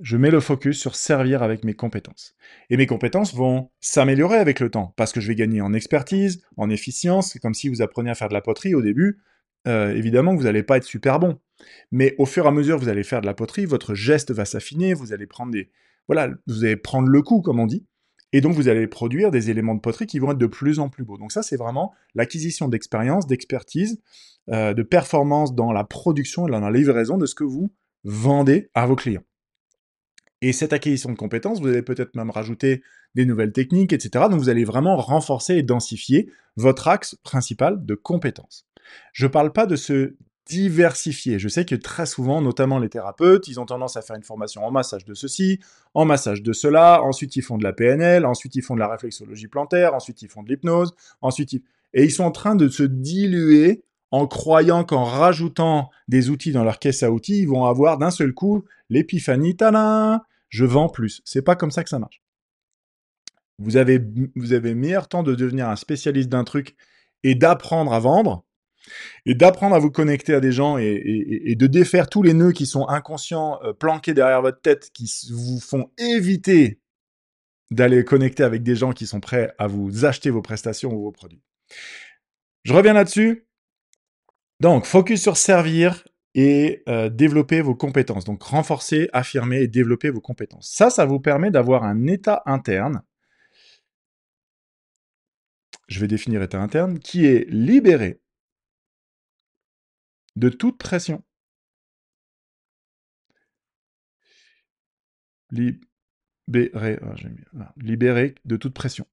Je 0.00 0.16
mets 0.16 0.30
le 0.30 0.40
focus 0.40 0.78
sur 0.78 0.94
servir 0.94 1.42
avec 1.42 1.64
mes 1.64 1.74
compétences. 1.74 2.34
Et 2.70 2.76
mes 2.76 2.86
compétences 2.86 3.34
vont 3.34 3.70
s'améliorer 3.80 4.36
avec 4.36 4.60
le 4.60 4.70
temps, 4.70 4.92
parce 4.96 5.12
que 5.12 5.20
je 5.20 5.28
vais 5.28 5.34
gagner 5.34 5.60
en 5.60 5.72
expertise, 5.72 6.42
en 6.56 6.70
efficience, 6.70 7.38
comme 7.40 7.54
si 7.54 7.68
vous 7.68 7.82
appreniez 7.82 8.10
à 8.10 8.14
faire 8.14 8.28
de 8.28 8.34
la 8.34 8.42
poterie 8.42 8.74
au 8.74 8.82
début, 8.82 9.18
euh, 9.66 9.94
évidemment 9.94 10.34
vous 10.34 10.44
n'allez 10.44 10.62
pas 10.62 10.76
être 10.76 10.84
super 10.84 11.18
bon. 11.18 11.40
Mais 11.90 12.14
au 12.18 12.26
fur 12.26 12.44
et 12.44 12.48
à 12.48 12.50
mesure 12.50 12.78
vous 12.78 12.88
allez 12.88 13.04
faire 13.04 13.20
de 13.20 13.26
la 13.26 13.34
poterie, 13.34 13.64
votre 13.64 13.94
geste 13.94 14.30
va 14.30 14.44
s'affiner, 14.44 14.94
vous 14.94 15.12
allez 15.12 15.26
prendre 15.26 15.52
des... 15.52 15.70
Voilà, 16.08 16.30
vous 16.46 16.64
allez 16.64 16.76
prendre 16.76 17.08
le 17.08 17.22
coup, 17.22 17.40
comme 17.40 17.58
on 17.58 17.66
dit, 17.66 17.86
et 18.32 18.40
donc 18.40 18.54
vous 18.54 18.68
allez 18.68 18.86
produire 18.86 19.30
des 19.30 19.50
éléments 19.50 19.74
de 19.74 19.80
poterie 19.80 20.06
qui 20.06 20.18
vont 20.18 20.32
être 20.32 20.38
de 20.38 20.46
plus 20.46 20.78
en 20.78 20.88
plus 20.88 21.04
beaux. 21.04 21.16
Donc 21.16 21.32
ça, 21.32 21.42
c'est 21.42 21.56
vraiment 21.56 21.92
l'acquisition 22.14 22.68
d'expérience, 22.68 23.26
d'expertise, 23.26 24.00
euh, 24.50 24.74
de 24.74 24.82
performance 24.82 25.54
dans 25.54 25.72
la 25.72 25.84
production 25.84 26.46
et 26.46 26.50
dans 26.50 26.60
la 26.60 26.70
livraison 26.70 27.16
de 27.16 27.26
ce 27.26 27.34
que 27.34 27.44
vous 27.44 27.72
vendez 28.04 28.70
à 28.74 28.86
vos 28.86 28.94
clients. 28.94 29.24
Et 30.42 30.52
cette 30.52 30.72
acquisition 30.72 31.10
de 31.10 31.16
compétences, 31.16 31.60
vous 31.60 31.68
allez 31.68 31.82
peut-être 31.82 32.14
même 32.14 32.30
rajouter 32.30 32.82
des 33.14 33.24
nouvelles 33.24 33.52
techniques, 33.52 33.92
etc. 33.92 34.26
Donc 34.30 34.38
vous 34.38 34.48
allez 34.48 34.64
vraiment 34.64 34.96
renforcer 34.96 35.54
et 35.56 35.62
densifier 35.62 36.30
votre 36.56 36.88
axe 36.88 37.16
principal 37.22 37.84
de 37.84 37.94
compétences. 37.94 38.66
Je 39.12 39.26
ne 39.26 39.30
parle 39.30 39.52
pas 39.52 39.66
de 39.66 39.76
se 39.76 40.14
diversifier. 40.46 41.38
Je 41.38 41.48
sais 41.48 41.64
que 41.64 41.74
très 41.74 42.06
souvent, 42.06 42.40
notamment 42.40 42.78
les 42.78 42.88
thérapeutes, 42.88 43.48
ils 43.48 43.58
ont 43.58 43.66
tendance 43.66 43.96
à 43.96 44.02
faire 44.02 44.14
une 44.14 44.22
formation 44.22 44.64
en 44.64 44.70
massage 44.70 45.04
de 45.04 45.14
ceci, 45.14 45.58
en 45.92 46.04
massage 46.04 46.42
de 46.42 46.52
cela, 46.52 47.02
ensuite 47.02 47.34
ils 47.34 47.42
font 47.42 47.58
de 47.58 47.64
la 47.64 47.72
PNL, 47.72 48.24
ensuite 48.24 48.54
ils 48.54 48.62
font 48.62 48.74
de 48.74 48.80
la 48.80 48.88
réflexologie 48.88 49.48
plantaire, 49.48 49.94
ensuite 49.94 50.22
ils 50.22 50.28
font 50.28 50.42
de 50.42 50.48
l'hypnose, 50.48 50.94
ensuite 51.20 51.52
ils... 51.54 51.62
Et 51.94 52.04
ils 52.04 52.10
sont 52.10 52.24
en 52.24 52.30
train 52.30 52.56
de 52.56 52.68
se 52.68 52.82
diluer 52.82 53.82
en 54.16 54.26
croyant 54.26 54.82
qu'en 54.82 55.04
rajoutant 55.04 55.90
des 56.08 56.30
outils 56.30 56.52
dans 56.52 56.64
leur 56.64 56.78
caisse 56.78 57.02
à 57.02 57.10
outils, 57.10 57.40
ils 57.40 57.48
vont 57.48 57.66
avoir 57.66 57.98
d'un 57.98 58.10
seul 58.10 58.32
coup 58.32 58.64
l'épiphanie, 58.88 59.56
tada, 59.56 60.24
je 60.48 60.64
vends 60.64 60.88
plus. 60.88 61.20
C'est 61.26 61.42
pas 61.42 61.54
comme 61.54 61.70
ça 61.70 61.84
que 61.84 61.90
ça 61.90 61.98
marche. 61.98 62.22
Vous 63.58 63.76
avez, 63.76 64.00
vous 64.34 64.54
avez 64.54 64.74
meilleur 64.74 65.08
temps 65.08 65.22
de 65.22 65.34
devenir 65.34 65.68
un 65.68 65.76
spécialiste 65.76 66.30
d'un 66.30 66.44
truc 66.44 66.76
et 67.24 67.34
d'apprendre 67.34 67.92
à 67.92 68.00
vendre, 68.00 68.44
et 69.26 69.34
d'apprendre 69.34 69.74
à 69.74 69.78
vous 69.78 69.90
connecter 69.90 70.32
à 70.32 70.40
des 70.40 70.52
gens 70.52 70.78
et, 70.78 71.54
de 71.54 71.66
défaire 71.66 72.08
tous 72.08 72.22
les 72.22 72.32
nœuds 72.32 72.52
qui 72.52 72.64
sont 72.64 72.88
inconscients, 72.88 73.58
euh, 73.64 73.74
planqués 73.74 74.14
derrière 74.14 74.40
votre 74.40 74.60
tête, 74.62 74.90
qui 74.94 75.10
vous 75.30 75.60
font 75.60 75.90
éviter 75.98 76.80
d'aller 77.70 78.02
connecter 78.04 78.44
avec 78.44 78.62
des 78.62 78.76
gens 78.76 78.92
qui 78.92 79.06
sont 79.06 79.20
prêts 79.20 79.52
à 79.58 79.66
vous 79.66 80.06
acheter 80.06 80.30
vos 80.30 80.42
prestations 80.42 80.94
ou 80.94 81.02
vos 81.02 81.12
produits. 81.12 81.42
Je 82.62 82.72
reviens 82.72 82.94
là-dessus. 82.94 83.45
Donc, 84.60 84.86
focus 84.86 85.22
sur 85.22 85.36
servir 85.36 86.06
et 86.34 86.82
euh, 86.88 87.08
développer 87.08 87.60
vos 87.60 87.74
compétences. 87.74 88.24
Donc, 88.24 88.42
renforcer, 88.42 89.08
affirmer 89.12 89.62
et 89.62 89.68
développer 89.68 90.10
vos 90.10 90.20
compétences. 90.20 90.70
Ça, 90.70 90.90
ça 90.90 91.04
vous 91.04 91.20
permet 91.20 91.50
d'avoir 91.50 91.84
un 91.84 92.06
état 92.06 92.42
interne. 92.46 93.02
Je 95.88 96.00
vais 96.00 96.08
définir 96.08 96.42
état 96.42 96.60
interne 96.60 96.98
qui 96.98 97.26
est 97.26 97.48
libéré 97.50 98.20
de 100.36 100.48
toute 100.48 100.78
pression. 100.78 101.22
Libéré, 105.50 106.98
ah, 107.02 107.14
ah, 107.60 107.72
libéré 107.76 108.34
de 108.44 108.56
toute 108.56 108.74
pression. 108.74 109.06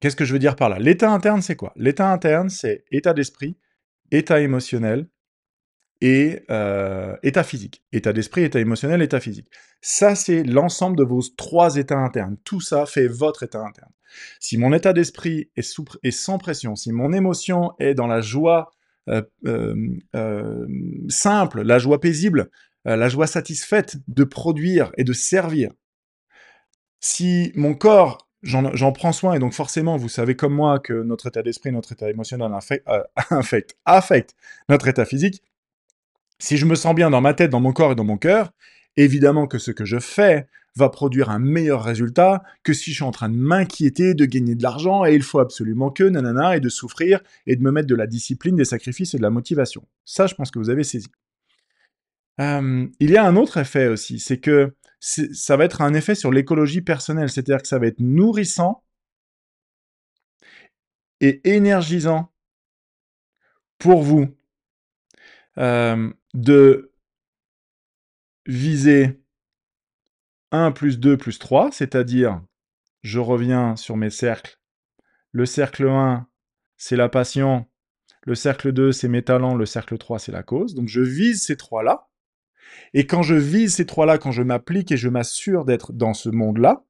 Qu'est-ce 0.00 0.16
que 0.16 0.24
je 0.24 0.32
veux 0.32 0.38
dire 0.38 0.56
par 0.56 0.68
là? 0.68 0.78
L'état 0.78 1.10
interne, 1.10 1.42
c'est 1.42 1.56
quoi? 1.56 1.72
L'état 1.76 2.12
interne, 2.12 2.50
c'est 2.50 2.84
état 2.90 3.14
d'esprit, 3.14 3.56
état 4.12 4.40
émotionnel 4.40 5.08
et 6.00 6.44
euh, 6.50 7.16
état 7.22 7.42
physique. 7.42 7.82
État 7.92 8.12
d'esprit, 8.12 8.42
état 8.42 8.60
émotionnel, 8.60 9.02
état 9.02 9.20
physique. 9.20 9.48
Ça, 9.80 10.14
c'est 10.14 10.42
l'ensemble 10.42 10.96
de 10.96 11.04
vos 11.04 11.22
trois 11.36 11.76
états 11.76 11.98
internes. 11.98 12.36
Tout 12.44 12.60
ça 12.60 12.86
fait 12.86 13.08
votre 13.08 13.42
état 13.42 13.60
interne. 13.60 13.92
Si 14.40 14.58
mon 14.58 14.72
état 14.72 14.92
d'esprit 14.92 15.50
est, 15.56 15.74
est, 16.02 16.10
sans 16.10 16.38
pression, 16.38 16.76
si 16.76 16.92
mon 16.92 17.12
émotion 17.12 17.72
est 17.78 17.94
dans 17.94 18.06
la 18.06 18.20
joie 18.20 18.70
euh, 19.08 19.22
euh, 19.46 20.66
simple, 21.08 21.62
la 21.62 21.78
joie 21.78 22.00
paisible, 22.00 22.50
la 22.84 23.08
joie 23.08 23.28
satisfaite 23.28 23.96
de 24.08 24.24
produire 24.24 24.90
et 24.96 25.04
de 25.04 25.12
servir, 25.12 25.70
si 26.98 27.52
mon 27.54 27.74
corps 27.74 28.28
j'en 28.42 28.92
prends 28.92 29.12
soin 29.12 29.34
et 29.34 29.38
donc 29.38 29.52
forcément, 29.52 29.96
vous 29.96 30.08
savez 30.08 30.34
comme 30.34 30.54
moi 30.54 30.78
que 30.80 30.92
notre 30.92 31.28
état 31.28 31.42
d'esprit, 31.42 31.72
notre 31.72 31.92
état 31.92 32.10
émotionnel 32.10 32.50
euh, 32.88 33.02
affecte, 33.84 34.36
notre 34.68 34.88
état 34.88 35.04
physique. 35.04 35.42
Si 36.38 36.56
je 36.56 36.66
me 36.66 36.74
sens 36.74 36.94
bien 36.94 37.10
dans 37.10 37.20
ma 37.20 37.34
tête, 37.34 37.50
dans 37.50 37.60
mon 37.60 37.72
corps 37.72 37.92
et 37.92 37.94
dans 37.94 38.04
mon 38.04 38.16
cœur, 38.16 38.52
évidemment 38.96 39.46
que 39.46 39.58
ce 39.58 39.70
que 39.70 39.84
je 39.84 39.98
fais 39.98 40.48
va 40.74 40.88
produire 40.88 41.30
un 41.30 41.38
meilleur 41.38 41.84
résultat 41.84 42.42
que 42.62 42.72
si 42.72 42.90
je 42.90 42.96
suis 42.96 43.04
en 43.04 43.10
train 43.10 43.28
de 43.28 43.36
m'inquiéter, 43.36 44.14
de 44.14 44.24
gagner 44.24 44.54
de 44.54 44.62
l'argent 44.62 45.04
et 45.04 45.14
il 45.14 45.22
faut 45.22 45.38
absolument 45.38 45.90
que, 45.90 46.04
nanana, 46.04 46.56
et 46.56 46.60
de 46.60 46.68
souffrir 46.68 47.20
et 47.46 47.56
de 47.56 47.62
me 47.62 47.70
mettre 47.70 47.88
de 47.88 47.94
la 47.94 48.06
discipline, 48.06 48.56
des 48.56 48.64
sacrifices 48.64 49.14
et 49.14 49.18
de 49.18 49.22
la 49.22 49.30
motivation. 49.30 49.86
Ça, 50.04 50.26
je 50.26 50.34
pense 50.34 50.50
que 50.50 50.58
vous 50.58 50.70
avez 50.70 50.82
saisi. 50.82 51.08
Euh, 52.40 52.86
il 52.98 53.10
y 53.10 53.16
a 53.16 53.24
un 53.24 53.36
autre 53.36 53.58
effet 53.58 53.88
aussi, 53.88 54.18
c'est 54.18 54.38
que 54.38 54.74
ça 55.02 55.56
va 55.56 55.64
être 55.64 55.82
un 55.82 55.94
effet 55.94 56.14
sur 56.14 56.30
l'écologie 56.30 56.80
personnelle, 56.80 57.28
c'est-à-dire 57.28 57.60
que 57.60 57.66
ça 57.66 57.80
va 57.80 57.88
être 57.88 57.98
nourrissant 57.98 58.84
et 61.20 61.40
énergisant 61.48 62.32
pour 63.78 64.02
vous 64.02 64.28
euh, 65.58 66.12
de 66.34 66.92
viser 68.46 69.20
1 70.52 70.70
plus 70.70 71.00
2 71.00 71.16
plus 71.16 71.38
3, 71.40 71.72
c'est-à-dire 71.72 72.40
je 73.02 73.18
reviens 73.18 73.74
sur 73.74 73.96
mes 73.96 74.10
cercles. 74.10 74.60
Le 75.32 75.46
cercle 75.46 75.88
1, 75.88 76.28
c'est 76.76 76.96
la 76.96 77.08
passion. 77.08 77.66
Le 78.24 78.36
cercle 78.36 78.72
2, 78.72 78.92
c'est 78.92 79.08
mes 79.08 79.24
talents. 79.24 79.56
Le 79.56 79.66
cercle 79.66 79.98
3, 79.98 80.20
c'est 80.20 80.32
la 80.32 80.44
cause. 80.44 80.74
Donc 80.74 80.86
je 80.88 81.00
vise 81.00 81.42
ces 81.42 81.56
trois-là. 81.56 82.08
Et 82.94 83.06
quand 83.06 83.22
je 83.22 83.34
vise 83.34 83.74
ces 83.74 83.86
trois-là, 83.86 84.18
quand 84.18 84.32
je 84.32 84.42
m'applique 84.42 84.92
et 84.92 84.96
je 84.96 85.08
m'assure 85.08 85.64
d'être 85.64 85.92
dans 85.92 86.14
ce 86.14 86.28
monde-là, 86.28 86.84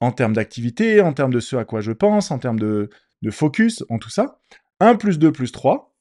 en 0.00 0.12
termes 0.12 0.34
d'activité, 0.34 1.00
en 1.00 1.12
termes 1.12 1.32
de 1.32 1.40
ce 1.40 1.56
à 1.56 1.64
quoi 1.64 1.80
je 1.80 1.92
pense, 1.92 2.30
en 2.30 2.38
termes 2.38 2.58
de, 2.58 2.90
focus, 3.30 3.84
en 3.88 3.98
tout 3.98 4.10
ça, 4.10 4.38
1 4.80 4.96
plus 4.96 5.18
2 5.18 5.32
plus 5.32 5.50
3, 5.50 5.94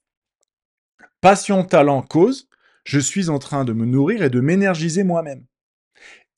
passion, 1.22 1.64
talent, 1.64 2.02
cause, 2.02 2.50
je 2.84 3.00
suis 3.00 3.30
en 3.30 3.40
train 3.40 3.64
de 3.64 3.72
me 3.72 3.86
nourrir 3.86 4.24
et 4.24 4.30
de 4.30 4.42
m'énergiser 4.42 5.04
moi-même. 5.04 5.46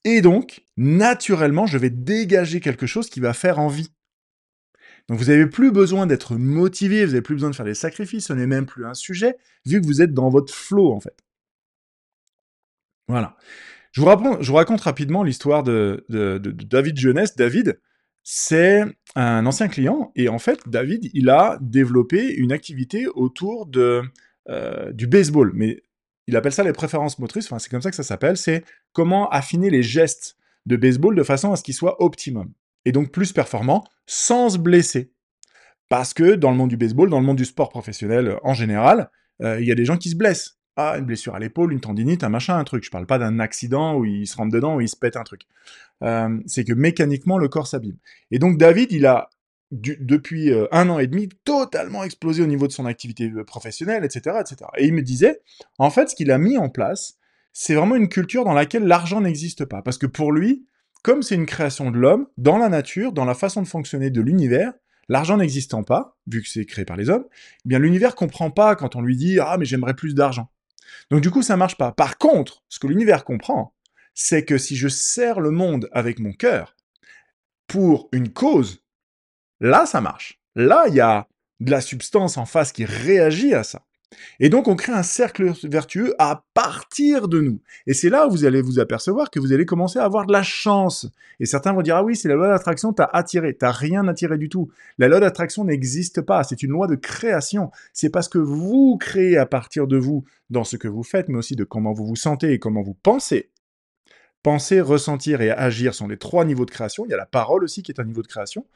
Et 0.03 0.21
donc, 0.21 0.63
naturellement, 0.77 1.65
je 1.65 1.79
vais 1.79 1.89
dégager 1.89 2.59
quelque 2.59 2.85
chose 2.85 3.09
qui 3.09 3.19
va 3.19 3.33
faire 3.33 3.57
envie. 3.57 3.91
Donc 5.07 5.19
vous 5.19 5.25
n'avez 5.25 5.47
plus 5.47 5.71
besoin 5.71 6.07
d'être 6.07 6.35
motivé, 6.35 7.05
vous 7.05 7.11
n'avez 7.11 7.21
plus 7.21 7.35
besoin 7.35 7.49
de 7.49 7.55
faire 7.55 7.65
des 7.65 7.75
sacrifices, 7.75 8.27
ce 8.27 8.33
n'est 8.33 8.47
même 8.47 8.65
plus 8.65 8.85
un 8.85 8.93
sujet, 8.93 9.37
vu 9.65 9.81
que 9.81 9.85
vous 9.85 10.01
êtes 10.01 10.13
dans 10.13 10.29
votre 10.29 10.53
flow 10.53 10.91
en 10.91 10.99
fait. 10.99 11.24
Voilà. 13.07 13.37
Je 13.91 14.01
vous, 14.01 14.07
raconte, 14.07 14.81
rapidement 14.81 15.23
l'histoire 15.23 15.63
de, 15.63 16.05
David 16.09 16.97
Jeunesse. 16.97 17.35
David, 17.35 17.79
c'est 18.23 18.83
un 19.15 19.45
ancien 19.45 19.67
client, 19.69 20.11
et 20.15 20.27
en 20.27 20.39
fait, 20.39 20.59
David, 20.67 21.09
il 21.13 21.29
a 21.29 21.57
développé 21.61 22.33
une 22.33 22.51
activité 22.51 23.07
autour 23.07 23.69
euh, 23.77 24.91
du 24.91 25.07
baseball, 25.07 25.51
mais 25.53 25.81
il 26.27 26.35
appelle 26.35 26.51
ça 26.51 26.63
les 26.63 26.73
préférences 26.73 27.19
motrices, 27.19 27.45
enfin 27.45 27.59
c'est 27.59 27.69
comme 27.69 27.81
ça 27.81 27.91
que 27.91 27.95
ça 27.95 28.03
s'appelle, 28.03 28.35
c'est 28.35 28.65
comment 28.93 29.29
affiner 29.29 29.69
les 29.69 29.83
gestes 29.83 30.37
de 30.65 30.75
baseball 30.75 31.15
de 31.15 31.23
façon 31.23 31.53
à 31.53 31.55
ce 31.55 31.63
qu'ils 31.63 31.75
soient 31.75 32.03
optimum, 32.03 32.51
et 32.83 32.91
donc 32.91 33.11
plus 33.11 33.31
performants, 33.31 33.85
sans 34.07 34.49
se 34.49 34.57
blesser. 34.57 35.13
Parce 35.87 36.13
que 36.13 36.33
dans 36.33 36.49
le 36.49 36.57
monde 36.57 36.69
du 36.69 36.77
baseball, 36.77 37.09
dans 37.09 37.19
le 37.19 37.25
monde 37.25 37.37
du 37.37 37.45
sport 37.45 37.69
professionnel 37.69 38.39
en 38.43 38.55
général, 38.55 39.11
euh, 39.41 39.61
il 39.61 39.67
y 39.67 39.71
a 39.71 39.75
des 39.75 39.85
gens 39.85 39.97
qui 39.97 40.09
se 40.09 40.15
blessent. 40.15 40.57
Ah, 40.77 40.97
une 40.97 41.05
blessure 41.05 41.35
à 41.35 41.39
l'épaule, 41.39 41.71
une 41.71 41.79
tendinite, 41.79 42.23
un 42.23 42.29
machin, 42.29 42.57
un 42.57 42.63
truc. 42.65 42.83
Je 42.83 42.91
parle 42.91 43.05
pas 43.05 43.17
d'un 43.17 43.39
accident 43.39 43.95
où 43.95 44.05
il 44.05 44.27
se 44.27 44.35
rentre 44.35 44.53
dedans, 44.53 44.75
où 44.75 44.81
il 44.81 44.89
se 44.89 44.97
pète 44.97 45.15
un 45.15 45.23
truc. 45.23 45.43
Euh, 46.03 46.37
c'est 46.47 46.65
que 46.65 46.73
mécaniquement, 46.73 47.37
le 47.37 47.47
corps 47.47 47.67
s'abîme. 47.67 47.97
Et 48.31 48.39
donc 48.39 48.57
David, 48.57 48.91
il 48.91 49.05
a 49.05 49.29
depuis 49.71 50.51
euh, 50.51 50.67
un 50.71 50.89
an 50.89 50.99
et 50.99 51.07
demi 51.07 51.29
totalement 51.43 52.03
explosé 52.03 52.43
au 52.43 52.45
niveau 52.45 52.67
de 52.67 52.71
son 52.71 52.85
activité 52.85 53.31
euh, 53.31 53.43
professionnelle, 53.43 54.03
etc., 54.03 54.37
etc. 54.39 54.69
Et 54.77 54.85
il 54.85 54.93
me 54.93 55.01
disait, 55.01 55.41
en 55.79 55.89
fait, 55.89 56.09
ce 56.09 56.15
qu'il 56.15 56.31
a 56.31 56.37
mis 56.37 56.57
en 56.57 56.69
place, 56.69 57.17
c'est 57.53 57.73
vraiment 57.73 57.95
une 57.95 58.09
culture 58.09 58.43
dans 58.43 58.53
laquelle 58.53 58.83
l'argent 58.83 59.21
n'existe 59.21 59.65
pas. 59.65 59.81
Parce 59.81 59.97
que 59.97 60.05
pour 60.07 60.33
lui, 60.33 60.67
comme 61.03 61.23
c'est 61.23 61.35
une 61.35 61.45
création 61.45 61.89
de 61.89 61.97
l'homme, 61.97 62.27
dans 62.37 62.57
la 62.57 62.67
nature, 62.67 63.13
dans 63.13 63.25
la 63.25 63.33
façon 63.33 63.61
de 63.61 63.67
fonctionner 63.67 64.09
de 64.09 64.21
l'univers, 64.21 64.73
l'argent 65.07 65.37
n'existant 65.37 65.83
pas, 65.83 66.17
vu 66.27 66.41
que 66.41 66.49
c'est 66.49 66.65
créé 66.65 66.83
par 66.83 66.97
les 66.97 67.09
hommes, 67.09 67.25
eh 67.31 67.69
bien 67.69 67.79
l'univers 67.79 68.15
comprend 68.15 68.51
pas 68.51 68.75
quand 68.75 68.95
on 68.95 69.01
lui 69.01 69.15
dit 69.15 69.39
ah 69.39 69.57
mais 69.57 69.65
j'aimerais 69.65 69.93
plus 69.93 70.15
d'argent. 70.15 70.49
Donc 71.11 71.21
du 71.21 71.31
coup 71.31 71.41
ça 71.41 71.57
marche 71.57 71.77
pas. 71.77 71.91
Par 71.91 72.17
contre, 72.17 72.63
ce 72.69 72.79
que 72.79 72.87
l'univers 72.87 73.25
comprend, 73.25 73.73
c'est 74.13 74.45
que 74.45 74.57
si 74.57 74.75
je 74.75 74.87
sers 74.87 75.39
le 75.39 75.51
monde 75.51 75.89
avec 75.91 76.19
mon 76.19 76.33
cœur 76.33 76.75
pour 77.67 78.09
une 78.11 78.31
cause, 78.31 78.85
Là, 79.59 79.85
ça 79.85 80.01
marche. 80.01 80.39
Là, 80.55 80.85
il 80.87 80.95
y 80.95 81.01
a 81.01 81.27
de 81.59 81.71
la 81.71 81.81
substance 81.81 82.37
en 82.37 82.45
face 82.45 82.71
qui 82.71 82.85
réagit 82.85 83.53
à 83.53 83.63
ça. 83.63 83.83
Et 84.39 84.49
donc, 84.49 84.67
on 84.67 84.75
crée 84.75 84.93
un 84.93 85.03
cercle 85.03 85.53
vertueux 85.63 86.13
à 86.19 86.43
partir 86.53 87.27
de 87.27 87.41
nous. 87.41 87.59
Et 87.87 87.93
c'est 87.93 88.09
là 88.09 88.27
où 88.27 88.31
vous 88.31 88.45
allez 88.45 88.61
vous 88.61 88.79
apercevoir 88.79 89.29
que 89.29 89.39
vous 89.39 89.53
allez 89.53 89.65
commencer 89.65 89.99
à 89.99 90.03
avoir 90.03 90.25
de 90.25 90.31
la 90.31 90.43
chance. 90.43 91.07
Et 91.39 91.45
certains 91.45 91.73
vont 91.73 91.81
dire, 91.81 91.95
ah 91.95 92.03
oui, 92.03 92.15
c'est 92.15 92.27
la 92.27 92.35
loi 92.35 92.47
d'attraction, 92.47 92.93
t'as 92.93 93.09
attiré. 93.11 93.55
T'as 93.55 93.71
rien 93.71 94.07
attiré 94.07 94.37
du 94.37 94.49
tout. 94.49 94.69
La 94.97 95.07
loi 95.07 95.19
d'attraction 95.19 95.63
n'existe 95.63 96.21
pas. 96.21 96.43
C'est 96.43 96.63
une 96.63 96.71
loi 96.71 96.87
de 96.87 96.95
création. 96.95 97.71
C'est 97.93 98.09
parce 98.09 98.29
que 98.29 98.37
vous 98.37 98.97
créez 98.99 99.37
à 99.37 99.45
partir 99.45 99.87
de 99.87 99.97
vous 99.97 100.23
dans 100.49 100.63
ce 100.63 100.77
que 100.77 100.87
vous 100.87 101.03
faites, 101.03 101.29
mais 101.29 101.37
aussi 101.37 101.55
de 101.55 101.63
comment 101.63 101.93
vous 101.93 102.05
vous 102.05 102.15
sentez 102.15 102.53
et 102.53 102.59
comment 102.59 102.81
vous 102.81 102.93
pensez. 102.93 103.49
Penser, 104.43 104.79
ressentir 104.79 105.41
et 105.41 105.49
agir 105.49 105.95
sont 105.95 106.07
les 106.07 106.17
trois 106.17 106.45
niveaux 106.45 106.65
de 106.65 106.71
création. 106.71 107.05
Il 107.05 107.09
y 107.09 107.15
a 107.15 107.17
la 107.17 107.25
parole 107.25 107.63
aussi 107.63 107.81
qui 107.81 107.91
est 107.91 107.99
un 107.99 108.05
niveau 108.05 108.21
de 108.21 108.27
création. 108.27 108.67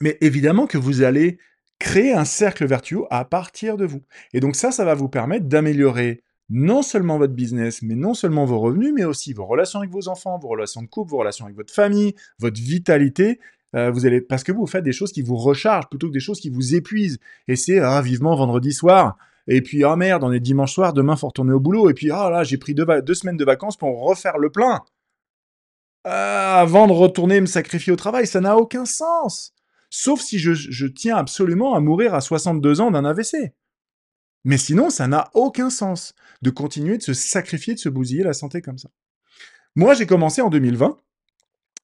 Mais 0.00 0.16
évidemment 0.20 0.66
que 0.66 0.78
vous 0.78 1.02
allez 1.02 1.38
créer 1.78 2.12
un 2.12 2.24
cercle 2.24 2.66
vertueux 2.66 3.04
à 3.10 3.24
partir 3.24 3.76
de 3.76 3.86
vous. 3.86 4.02
Et 4.32 4.40
donc 4.40 4.56
ça, 4.56 4.72
ça 4.72 4.84
va 4.84 4.94
vous 4.94 5.08
permettre 5.08 5.46
d'améliorer 5.46 6.22
non 6.50 6.82
seulement 6.82 7.18
votre 7.18 7.34
business, 7.34 7.82
mais 7.82 7.94
non 7.94 8.14
seulement 8.14 8.44
vos 8.46 8.58
revenus, 8.58 8.92
mais 8.94 9.04
aussi 9.04 9.32
vos 9.32 9.46
relations 9.46 9.80
avec 9.80 9.90
vos 9.90 10.08
enfants, 10.08 10.38
vos 10.38 10.48
relations 10.48 10.82
de 10.82 10.86
couple, 10.86 11.10
vos 11.10 11.18
relations 11.18 11.44
avec 11.44 11.56
votre 11.56 11.72
famille, 11.72 12.14
votre 12.38 12.60
vitalité. 12.60 13.38
Euh, 13.74 13.90
vous 13.90 14.06
allez 14.06 14.22
parce 14.22 14.44
que 14.44 14.52
vous 14.52 14.66
faites 14.66 14.84
des 14.84 14.92
choses 14.92 15.12
qui 15.12 15.20
vous 15.20 15.36
rechargent 15.36 15.88
plutôt 15.88 16.08
que 16.08 16.12
des 16.12 16.20
choses 16.20 16.40
qui 16.40 16.48
vous 16.48 16.74
épuisent. 16.74 17.18
Et 17.48 17.56
c'est 17.56 17.80
ah, 17.80 18.00
vivement 18.00 18.34
vendredi 18.34 18.72
soir. 18.72 19.18
Et 19.46 19.62
puis 19.62 19.84
ah 19.84 19.96
merde, 19.96 20.24
on 20.24 20.32
est 20.32 20.40
dimanche 20.40 20.72
soir, 20.74 20.92
demain 20.92 21.16
faut 21.16 21.28
retourner 21.28 21.52
au 21.52 21.60
boulot. 21.60 21.90
Et 21.90 21.94
puis 21.94 22.10
ah 22.10 22.30
là, 22.30 22.44
j'ai 22.44 22.56
pris 22.56 22.74
deux, 22.74 23.14
semaines 23.14 23.36
de 23.36 23.44
vacances 23.44 23.76
pour 23.76 24.02
refaire 24.02 24.38
le 24.38 24.50
plein. 24.50 24.82
Euh, 26.06 26.10
avant 26.10 26.86
de 26.86 26.92
retourner 26.92 27.40
me 27.40 27.46
sacrifier 27.46 27.92
au 27.92 27.96
travail, 27.96 28.26
ça 28.26 28.40
n'a 28.40 28.56
aucun 28.56 28.86
sens. 28.86 29.52
Sauf 29.90 30.20
si 30.20 30.38
je, 30.38 30.86
tiens 30.86 31.16
absolument 31.16 31.74
à 31.74 31.80
mourir 31.80 32.14
à 32.14 32.20
62 32.20 32.80
ans 32.80 32.90
d'un 32.90 33.04
AVC. 33.04 33.54
Mais 34.44 34.58
sinon, 34.58 34.90
ça 34.90 35.08
n'a 35.08 35.30
aucun 35.34 35.70
sens 35.70 36.14
de 36.42 36.50
continuer 36.50 36.98
de 36.98 37.02
se 37.02 37.14
sacrifier, 37.14 37.74
de 37.74 37.78
se 37.78 37.88
bousiller 37.88 38.22
la 38.22 38.32
santé 38.32 38.62
comme 38.62 38.78
ça. 38.78 38.90
Moi, 39.74 39.94
j'ai 39.94 40.06
commencé 40.06 40.40
en 40.40 40.50
2020. 40.50 40.98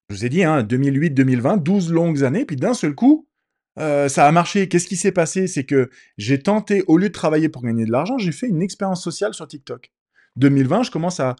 Je 0.09 0.15
vous 0.15 0.25
ai 0.25 0.29
dit, 0.29 0.43
hein, 0.43 0.63
2008-2020, 0.63 1.61
12 1.61 1.91
longues 1.91 2.23
années, 2.23 2.45
puis 2.45 2.55
d'un 2.55 2.73
seul 2.73 2.93
coup, 2.93 3.27
euh, 3.79 4.07
ça 4.07 4.27
a 4.27 4.31
marché. 4.31 4.69
Qu'est-ce 4.69 4.87
qui 4.87 4.95
s'est 4.95 5.11
passé? 5.11 5.47
C'est 5.47 5.65
que 5.65 5.89
j'ai 6.17 6.39
tenté, 6.39 6.83
au 6.87 6.97
lieu 6.97 7.09
de 7.09 7.13
travailler 7.13 7.49
pour 7.49 7.63
gagner 7.63 7.85
de 7.85 7.91
l'argent, 7.91 8.17
j'ai 8.17 8.31
fait 8.31 8.47
une 8.47 8.61
expérience 8.61 9.03
sociale 9.03 9.33
sur 9.33 9.47
TikTok. 9.47 9.91
2020, 10.37 10.83
je 10.83 10.91
commence 10.91 11.19
à, 11.19 11.35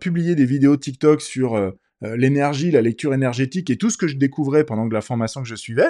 publier 0.00 0.34
des 0.34 0.44
vidéos 0.44 0.76
TikTok 0.76 1.22
sur 1.22 1.54
euh, 1.54 1.70
l'énergie, 2.16 2.70
la 2.70 2.82
lecture 2.82 3.14
énergétique 3.14 3.70
et 3.70 3.76
tout 3.76 3.90
ce 3.90 3.96
que 3.96 4.08
je 4.08 4.16
découvrais 4.16 4.64
pendant 4.64 4.86
la 4.86 5.00
formation 5.00 5.42
que 5.42 5.48
je 5.48 5.54
suivais, 5.54 5.88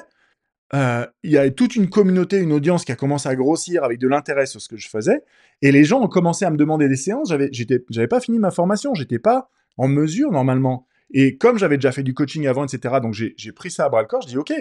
euh, 0.75 1.07
il 1.23 1.31
y 1.31 1.39
a 1.39 1.51
toute 1.51 1.77
une 1.77 1.91
communauté, 1.91 2.39
une 2.39 2.53
audience 2.53 2.85
qui 2.85 2.93
a 2.93 2.97
commencé 2.97 3.29
à 3.29 3.37
grossir 3.37 3.85
avec 3.85 3.99
de 3.99 4.09
l'intérêt 4.09 4.47
sur 4.47 4.61
ce 4.61 4.69
que 4.69 4.77
je 4.77 4.89
faisais, 4.89 5.23
et 5.61 5.71
les 5.71 5.85
gens 5.85 6.01
ont 6.01 6.09
commencé 6.09 6.45
à 6.45 6.51
me 6.51 6.57
demander 6.57 6.89
des 6.89 6.97
séances. 6.97 7.29
J'avais, 7.29 7.51
j'avais 7.53 8.09
pas 8.09 8.21
fini 8.21 8.39
ma 8.39 8.51
formation, 8.51 8.95
j'étais 8.95 9.19
pas 9.19 9.51
en 9.77 9.89
mesure 9.89 10.33
normalement. 10.33 10.87
Et 11.13 11.37
comme 11.37 11.59
j'avais 11.59 11.77
déjà 11.77 11.93
fait 11.93 12.03
du 12.03 12.15
coaching 12.15 12.47
avant, 12.47 12.65
etc., 12.65 12.97
donc 13.03 13.13
j'ai, 13.13 13.35
j'ai 13.37 13.53
pris 13.53 13.71
ça 13.71 13.85
à 13.85 13.89
bras 13.91 14.01
le 14.01 14.09
corps. 14.09 14.23
Je 14.23 14.29
dis 14.29 14.39
ok, 14.39 14.53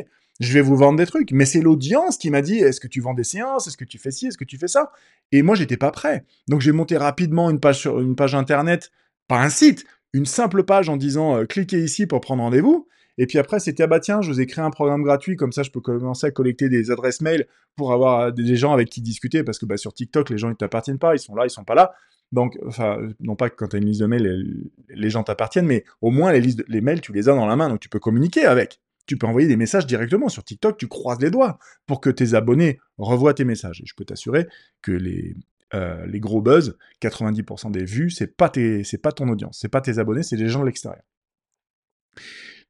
je 0.42 0.54
vais 0.54 0.62
vous 0.62 0.76
vendre 0.76 0.98
des 0.98 1.06
trucs. 1.06 1.32
Mais 1.32 1.46
c'est 1.46 1.62
l'audience 1.62 2.18
qui 2.18 2.30
m'a 2.30 2.42
dit 2.42 2.58
est-ce 2.58 2.82
que 2.82 2.90
tu 2.90 3.00
vends 3.00 3.14
des 3.14 3.24
séances, 3.24 3.68
est-ce 3.68 3.78
que 3.78 3.86
tu 3.86 3.98
fais 3.98 4.12
ci, 4.12 4.28
est-ce 4.28 4.38
que 4.38 4.44
tu 4.44 4.58
fais 4.58 4.68
ça? 4.68 4.92
Et 5.32 5.44
moi 5.44 5.56
j'étais 5.56 5.78
pas 5.78 5.92
prêt. 5.92 6.26
Donc 6.50 6.60
j'ai 6.60 6.74
monté 6.74 6.98
rapidement 6.98 7.50
une 7.50 7.62
page 7.62 7.80
sur 7.80 8.02
une 8.02 8.18
page 8.18 8.36
internet, 8.36 8.92
pas 9.30 9.42
un 9.42 9.50
site, 9.50 9.86
une 10.14 10.26
simple 10.26 10.64
page 10.64 10.90
en 10.90 10.98
disant 10.98 11.38
euh, 11.38 11.46
cliquez 11.46 11.80
ici 11.80 12.06
pour 12.08 12.22
prendre 12.22 12.44
rendez-vous. 12.44 12.88
Et 13.18 13.28
puis 13.28 13.38
après, 13.38 13.60
c'était 13.60 13.84
ah 13.84 13.88
bah 13.88 14.00
tiens, 14.00 14.22
je 14.22 14.32
vous 14.32 14.40
ai 14.40 14.46
créé 14.46 14.64
un 14.64 14.70
programme 14.72 15.04
gratuit, 15.04 15.36
comme 15.36 15.52
ça 15.52 15.64
je 15.64 15.72
peux 15.72 15.82
commencer 15.82 16.28
à 16.28 16.32
collecter 16.32 16.70
des 16.70 16.92
adresses 16.92 17.22
mail 17.22 17.48
pour 17.76 17.94
avoir 17.94 18.20
euh, 18.20 18.32
des 18.32 18.56
gens 18.56 18.74
avec 18.74 18.90
qui 18.90 19.02
discuter, 19.02 19.44
parce 19.44 19.60
que 19.60 19.66
bah, 19.66 19.78
sur 19.78 19.94
TikTok, 19.94 20.30
les 20.30 20.38
gens 20.38 20.50
ils 20.50 20.56
t'appartiennent 20.56 21.00
pas, 21.00 21.16
ils 21.16 21.20
sont 21.20 21.36
là, 21.36 21.46
ils 21.46 21.50
sont 21.50 21.64
pas 21.64 21.76
là. 21.76 21.94
Donc, 22.32 22.58
enfin, 22.66 22.98
non 23.20 23.36
pas 23.36 23.50
que 23.50 23.56
quand 23.56 23.68
tu 23.68 23.76
as 23.76 23.80
une 23.80 23.86
liste 23.86 24.00
de 24.00 24.06
mails, 24.06 24.72
les, 24.90 25.10
gens 25.10 25.24
t'appartiennent, 25.24 25.66
mais 25.66 25.84
au 26.00 26.12
moins 26.12 26.32
les 26.32 26.40
listes, 26.40 26.64
les 26.70 26.80
mails, 26.80 27.02
tu 27.02 27.12
les 27.12 27.28
as 27.28 27.36
dans 27.36 27.46
la 27.46 27.58
main, 27.58 27.68
donc 27.68 27.82
tu 27.82 27.90
peux 27.90 28.00
communiquer 28.00 28.46
avec. 28.46 28.80
Tu 29.06 29.18
peux 29.18 29.28
envoyer 29.28 29.48
des 29.50 29.58
messages 29.58 29.86
directement 29.86 30.30
sur 30.30 30.44
TikTok, 30.44 30.78
tu 30.78 30.88
croises 30.88 31.20
les 31.20 31.30
doigts 31.30 31.60
pour 31.88 32.00
que 32.00 32.10
tes 32.10 32.34
abonnés 32.34 32.80
revoient 32.98 33.34
tes 33.34 33.44
messages. 33.44 33.82
Et 33.82 33.86
je 33.86 33.94
peux 33.96 34.06
t'assurer 34.06 34.48
que 34.82 34.94
les, 34.94 35.36
euh, 35.74 36.06
les 36.06 36.20
gros 36.20 36.42
buzz, 36.42 36.78
90% 37.02 37.72
des 37.72 37.86
vues, 37.86 38.10
c'est 38.10 38.36
pas 38.36 38.50
tes, 38.50 38.84
c'est 38.84 38.98
pas 38.98 39.12
ton 39.12 39.30
audience, 39.30 39.58
c'est 39.62 39.70
pas 39.70 39.82
tes 39.82 40.00
abonnés, 40.00 40.24
c'est 40.24 40.38
des 40.38 40.50
gens 40.50 40.62
de 40.62 40.66
l'extérieur. 40.66 41.04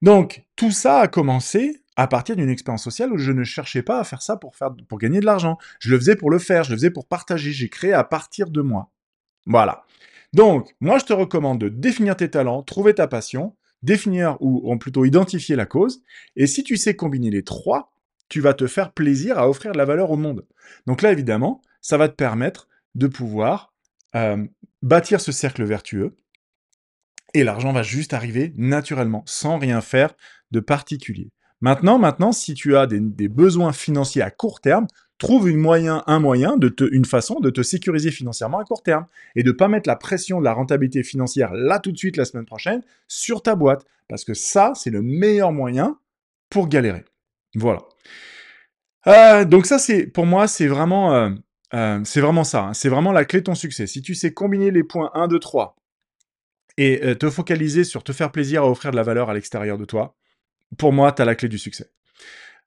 Donc, 0.02 0.46
tout 0.56 0.72
ça 0.72 1.00
a 1.00 1.08
commencé 1.08 1.84
à 1.96 2.08
partir 2.08 2.36
d'une 2.36 2.50
expérience 2.50 2.84
sociale 2.84 3.12
où 3.12 3.18
je 3.18 3.32
ne 3.32 3.44
cherchais 3.44 3.84
pas 3.84 4.00
à 4.00 4.04
faire 4.04 4.22
ça 4.22 4.38
pour, 4.38 4.54
gagner 4.98 5.20
de 5.20 5.26
l'argent. 5.26 5.58
Je 5.80 5.92
le 5.92 6.00
faisais 6.00 6.16
pour 6.16 6.32
le 6.32 6.40
faire, 6.40 6.64
je 6.64 6.72
le 6.72 6.78
faisais 6.78 6.90
pour 6.90 7.08
partager, 7.08 7.52
j'ai 7.52 7.70
créé 7.70 7.94
à 7.94 8.04
partir 8.04 8.50
de 8.50 8.62
moi. 8.62 8.92
Voilà. 9.46 9.84
Donc, 10.34 10.76
moi, 10.80 10.98
je 10.98 11.06
te 11.06 11.14
recommande 11.14 11.60
de 11.60 11.70
définir 11.70 12.16
tes 12.16 12.30
talents, 12.30 12.64
trouver 12.64 12.96
ta 12.96 13.08
passion, 13.08 13.56
définir 13.84 14.38
ou, 14.40 14.62
ou 14.72 14.78
plutôt 14.78 15.06
identifier 15.06 15.56
la 15.56 15.66
cause. 15.66 16.02
Et 16.36 16.48
si 16.48 16.64
tu 16.64 16.78
sais 16.78 16.96
combiner 16.96 17.30
les 17.30 17.44
trois, 17.44 17.94
tu 18.30 18.40
vas 18.40 18.54
te 18.54 18.66
faire 18.66 18.94
plaisir 18.94 19.38
à 19.38 19.50
offrir 19.50 19.74
de 19.74 19.78
la 19.78 19.86
valeur 19.86 20.10
au 20.10 20.18
monde. 20.18 20.46
Donc 20.88 21.02
là, 21.02 21.12
évidemment, 21.12 21.62
ça 21.82 21.98
va 21.98 22.08
te 22.08 22.16
permettre 22.16 22.70
de 22.96 23.08
pouvoir 23.08 23.74
bâtir 24.82 25.22
ce 25.22 25.32
cercle 25.32 25.64
vertueux. 25.64 26.18
Et 27.34 27.44
l'argent 27.44 27.72
va 27.72 27.84
juste 27.84 28.14
arriver 28.14 28.54
naturellement, 28.58 29.24
sans 29.26 29.58
rien 29.58 29.80
faire 29.80 30.14
de 30.52 30.60
particulier. 30.60 31.32
Maintenant, 31.62 32.00
maintenant, 32.00 32.32
si 32.32 32.56
tu 32.56 32.76
as 32.76 32.88
des, 32.88 33.28
besoins 33.30 33.72
financiers 33.72 34.24
à 34.24 34.32
court 34.32 34.60
terme, 34.62 34.88
trouve 35.20 35.48
une 35.48 35.60
moyen, 35.60 36.04
un 36.08 36.20
moyen, 36.20 36.58
de 36.58 36.74
une 36.92 37.06
façon 37.06 37.40
de 37.40 37.52
te 37.52 37.62
sécuriser 37.62 38.10
financièrement 38.10 38.58
à 38.58 38.64
court 38.64 38.82
terme 38.82 39.06
et 39.36 39.44
de 39.44 39.52
pas 39.52 39.68
mettre 39.68 39.88
la 39.88 39.96
pression 39.96 40.40
de 40.40 40.44
la 40.44 40.54
rentabilité 40.54 41.04
financière 41.04 41.54
là 41.54 41.80
tout 41.80 41.92
de 41.92 41.98
suite 41.98 42.18
la 42.18 42.26
semaine 42.26 42.46
prochaine 42.46 42.82
sur 43.08 43.44
ta 43.44 43.56
boîte, 43.56 43.86
parce 44.08 44.26
que 44.26 44.34
ça, 44.34 44.74
c'est 44.76 44.90
le 44.90 45.04
meilleur 45.04 45.52
moyen 45.52 46.00
pour 46.50 46.68
galérer. 46.68 47.06
Voilà. 47.56 47.84
Euh, 49.08 49.46
donc 49.46 49.68
ça, 49.68 49.78
c'est 49.78 50.08
pour 50.08 50.26
moi, 50.26 50.48
c'est 50.48 50.68
vraiment 50.68 51.14
euh, 51.14 51.30
euh, 51.74 52.02
c'est 52.04 52.22
vraiment 52.22 52.44
ça, 52.44 52.66
hein. 52.66 52.74
c'est 52.74 52.90
vraiment 52.90 53.12
la 53.12 53.26
clé 53.26 53.40
de 53.40 53.46
ton 53.46 53.56
succès. 53.56 53.88
Si 53.88 54.02
tu 54.02 54.16
sais 54.16 54.34
combiner 54.34 54.72
les 54.72 54.84
points 54.84 55.12
1, 55.14 55.28
2, 55.28 55.40
3 55.40 55.76
et 56.78 57.02
euh, 57.04 57.16
te 57.16 57.30
focaliser 57.30 57.84
sur 57.84 58.04
te 58.04 58.12
faire 58.12 58.32
plaisir 58.32 58.64
à 58.64 58.70
offrir 58.70 58.92
de 58.92 58.96
la 58.96 59.04
valeur 59.04 59.30
à 59.30 59.34
l'extérieur 59.34 59.78
de 59.78 59.86
toi, 59.86 60.16
pour 60.78 60.94
moi, 60.94 61.12
tu 61.12 61.22
as 61.22 61.26
la 61.26 61.36
clé 61.36 61.48
du 61.48 61.58
succès. 61.58 61.90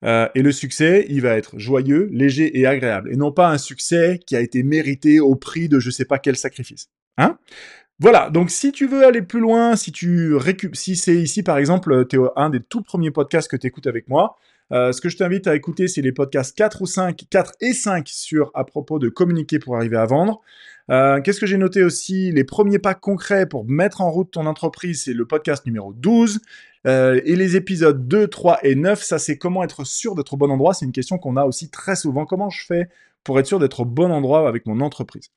Euh, 0.04 0.28
et 0.34 0.42
le 0.42 0.52
succès, 0.52 1.06
il 1.08 1.22
va 1.22 1.36
être 1.36 1.58
joyeux, 1.58 2.08
léger 2.12 2.58
et 2.58 2.66
agréable. 2.66 3.10
Et 3.12 3.16
non 3.16 3.32
pas 3.32 3.50
un 3.50 3.58
succès 3.58 4.20
qui 4.26 4.36
a 4.36 4.40
été 4.40 4.62
mérité 4.62 5.20
au 5.20 5.34
prix 5.34 5.68
de 5.68 5.80
je 5.80 5.90
sais 5.90 6.04
pas 6.04 6.18
quel 6.18 6.36
sacrifice. 6.36 6.88
Hein 7.16 7.38
voilà, 8.00 8.28
donc 8.28 8.50
si 8.50 8.72
tu 8.72 8.86
veux 8.86 9.06
aller 9.06 9.22
plus 9.22 9.38
loin, 9.38 9.76
si 9.76 9.92
tu 9.92 10.34
récup 10.34 10.74
si 10.74 10.96
c'est 10.96 11.14
ici 11.14 11.42
par 11.44 11.58
exemple, 11.58 12.06
tu 12.08 12.18
un 12.34 12.50
des 12.50 12.60
tout 12.60 12.82
premiers 12.82 13.12
podcasts 13.12 13.48
que 13.48 13.56
tu 13.56 13.68
écoutes 13.68 13.86
avec 13.86 14.08
moi, 14.08 14.36
euh, 14.74 14.92
ce 14.92 15.00
que 15.00 15.08
je 15.08 15.16
t'invite 15.16 15.46
à 15.46 15.54
écouter, 15.54 15.86
c'est 15.86 16.02
les 16.02 16.12
podcasts 16.12 16.56
4 16.56 16.82
ou 16.82 16.86
5, 16.86 17.24
4 17.30 17.52
et 17.60 17.72
5 17.72 18.08
sur 18.08 18.50
à 18.54 18.64
propos 18.64 18.98
de 18.98 19.08
communiquer 19.08 19.58
pour 19.58 19.76
arriver 19.76 19.96
à 19.96 20.04
vendre. 20.04 20.40
Euh, 20.90 21.20
Qu'est-ce 21.20 21.40
que 21.40 21.46
j'ai 21.46 21.56
noté 21.56 21.82
aussi? 21.84 22.32
Les 22.32 22.44
premiers 22.44 22.80
pas 22.80 22.94
concrets 22.94 23.46
pour 23.46 23.64
mettre 23.64 24.00
en 24.00 24.10
route 24.10 24.32
ton 24.32 24.46
entreprise, 24.46 25.04
c'est 25.04 25.14
le 25.14 25.26
podcast 25.26 25.64
numéro 25.64 25.92
12. 25.92 26.40
Euh, 26.86 27.20
et 27.24 27.36
les 27.36 27.56
épisodes 27.56 28.06
2, 28.08 28.26
3 28.26 28.58
et 28.64 28.74
9, 28.74 29.02
ça 29.02 29.18
c'est 29.18 29.38
comment 29.38 29.62
être 29.62 29.84
sûr 29.84 30.14
d'être 30.14 30.34
au 30.34 30.36
bon 30.36 30.50
endroit. 30.50 30.74
C'est 30.74 30.84
une 30.84 30.92
question 30.92 31.18
qu'on 31.18 31.36
a 31.36 31.44
aussi 31.44 31.70
très 31.70 31.96
souvent. 31.96 32.26
Comment 32.26 32.50
je 32.50 32.66
fais 32.66 32.88
pour 33.22 33.38
être 33.38 33.46
sûr 33.46 33.58
d'être 33.58 33.80
au 33.80 33.84
bon 33.84 34.10
endroit 34.10 34.48
avec 34.48 34.66
mon 34.66 34.80
entreprise? 34.80 35.30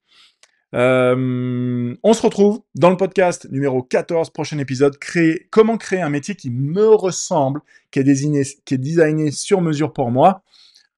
Euh, 0.76 1.96
on 2.04 2.14
se 2.14 2.22
retrouve 2.22 2.62
dans 2.76 2.90
le 2.90 2.98
podcast 2.98 3.48
numéro 3.52 3.82
14, 3.82 4.30
prochain 4.32 4.58
épisode, 4.58 4.98
créer, 4.98 5.48
comment 5.50 5.78
créer 5.78 6.02
un 6.02 6.10
métier 6.10 6.36
qui 6.36 6.50
me 6.50 6.88
ressemble, 6.90 7.62
qui 7.92 8.00
est, 8.00 8.04
désigné, 8.04 8.44
qui 8.66 8.74
est 8.74 8.78
designé 8.78 9.32
sur 9.32 9.62
mesure 9.62 9.94
pour 9.94 10.12
moi. 10.12 10.44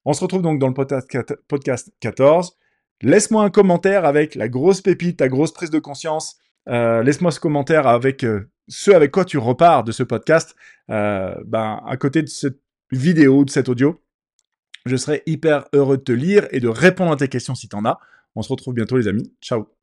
On 0.05 0.13
se 0.13 0.21
retrouve 0.21 0.41
donc 0.41 0.60
dans 0.60 0.67
le 0.67 0.73
podcast 0.73 1.91
14. 1.99 2.58
Laisse-moi 3.01 3.43
un 3.43 3.49
commentaire 3.49 4.05
avec 4.05 4.36
la 4.36 4.49
grosse 4.49 4.82
pépite, 4.82 5.17
ta 5.17 5.27
grosse 5.27 5.53
prise 5.53 5.69
de 5.69 5.79
conscience. 5.79 6.38
Euh, 6.67 7.03
laisse-moi 7.03 7.32
ce 7.32 7.39
commentaire 7.39 7.88
avec 7.88 8.23
euh, 8.23 8.49
ce 8.67 8.91
avec 8.91 9.12
quoi 9.12 9.25
tu 9.25 9.38
repars 9.38 9.84
de 9.84 9.91
ce 9.91 10.03
podcast. 10.03 10.55
ben, 10.88 11.82
à 11.86 11.97
côté 11.97 12.23
de 12.23 12.27
cette 12.27 12.60
vidéo, 12.91 13.45
de 13.45 13.49
cet 13.51 13.69
audio, 13.69 14.01
je 14.86 14.95
serai 14.95 15.21
hyper 15.27 15.65
heureux 15.73 15.97
de 15.97 16.03
te 16.03 16.12
lire 16.12 16.47
et 16.51 16.60
de 16.60 16.67
répondre 16.67 17.12
à 17.12 17.15
tes 17.15 17.27
questions 17.27 17.55
si 17.55 17.69
tu 17.69 17.75
en 17.75 17.86
as. 17.86 17.99
On 18.35 18.41
se 18.41 18.49
retrouve 18.49 18.73
bientôt 18.73 18.97
les 18.97 19.07
amis. 19.07 19.33
Ciao 19.41 19.78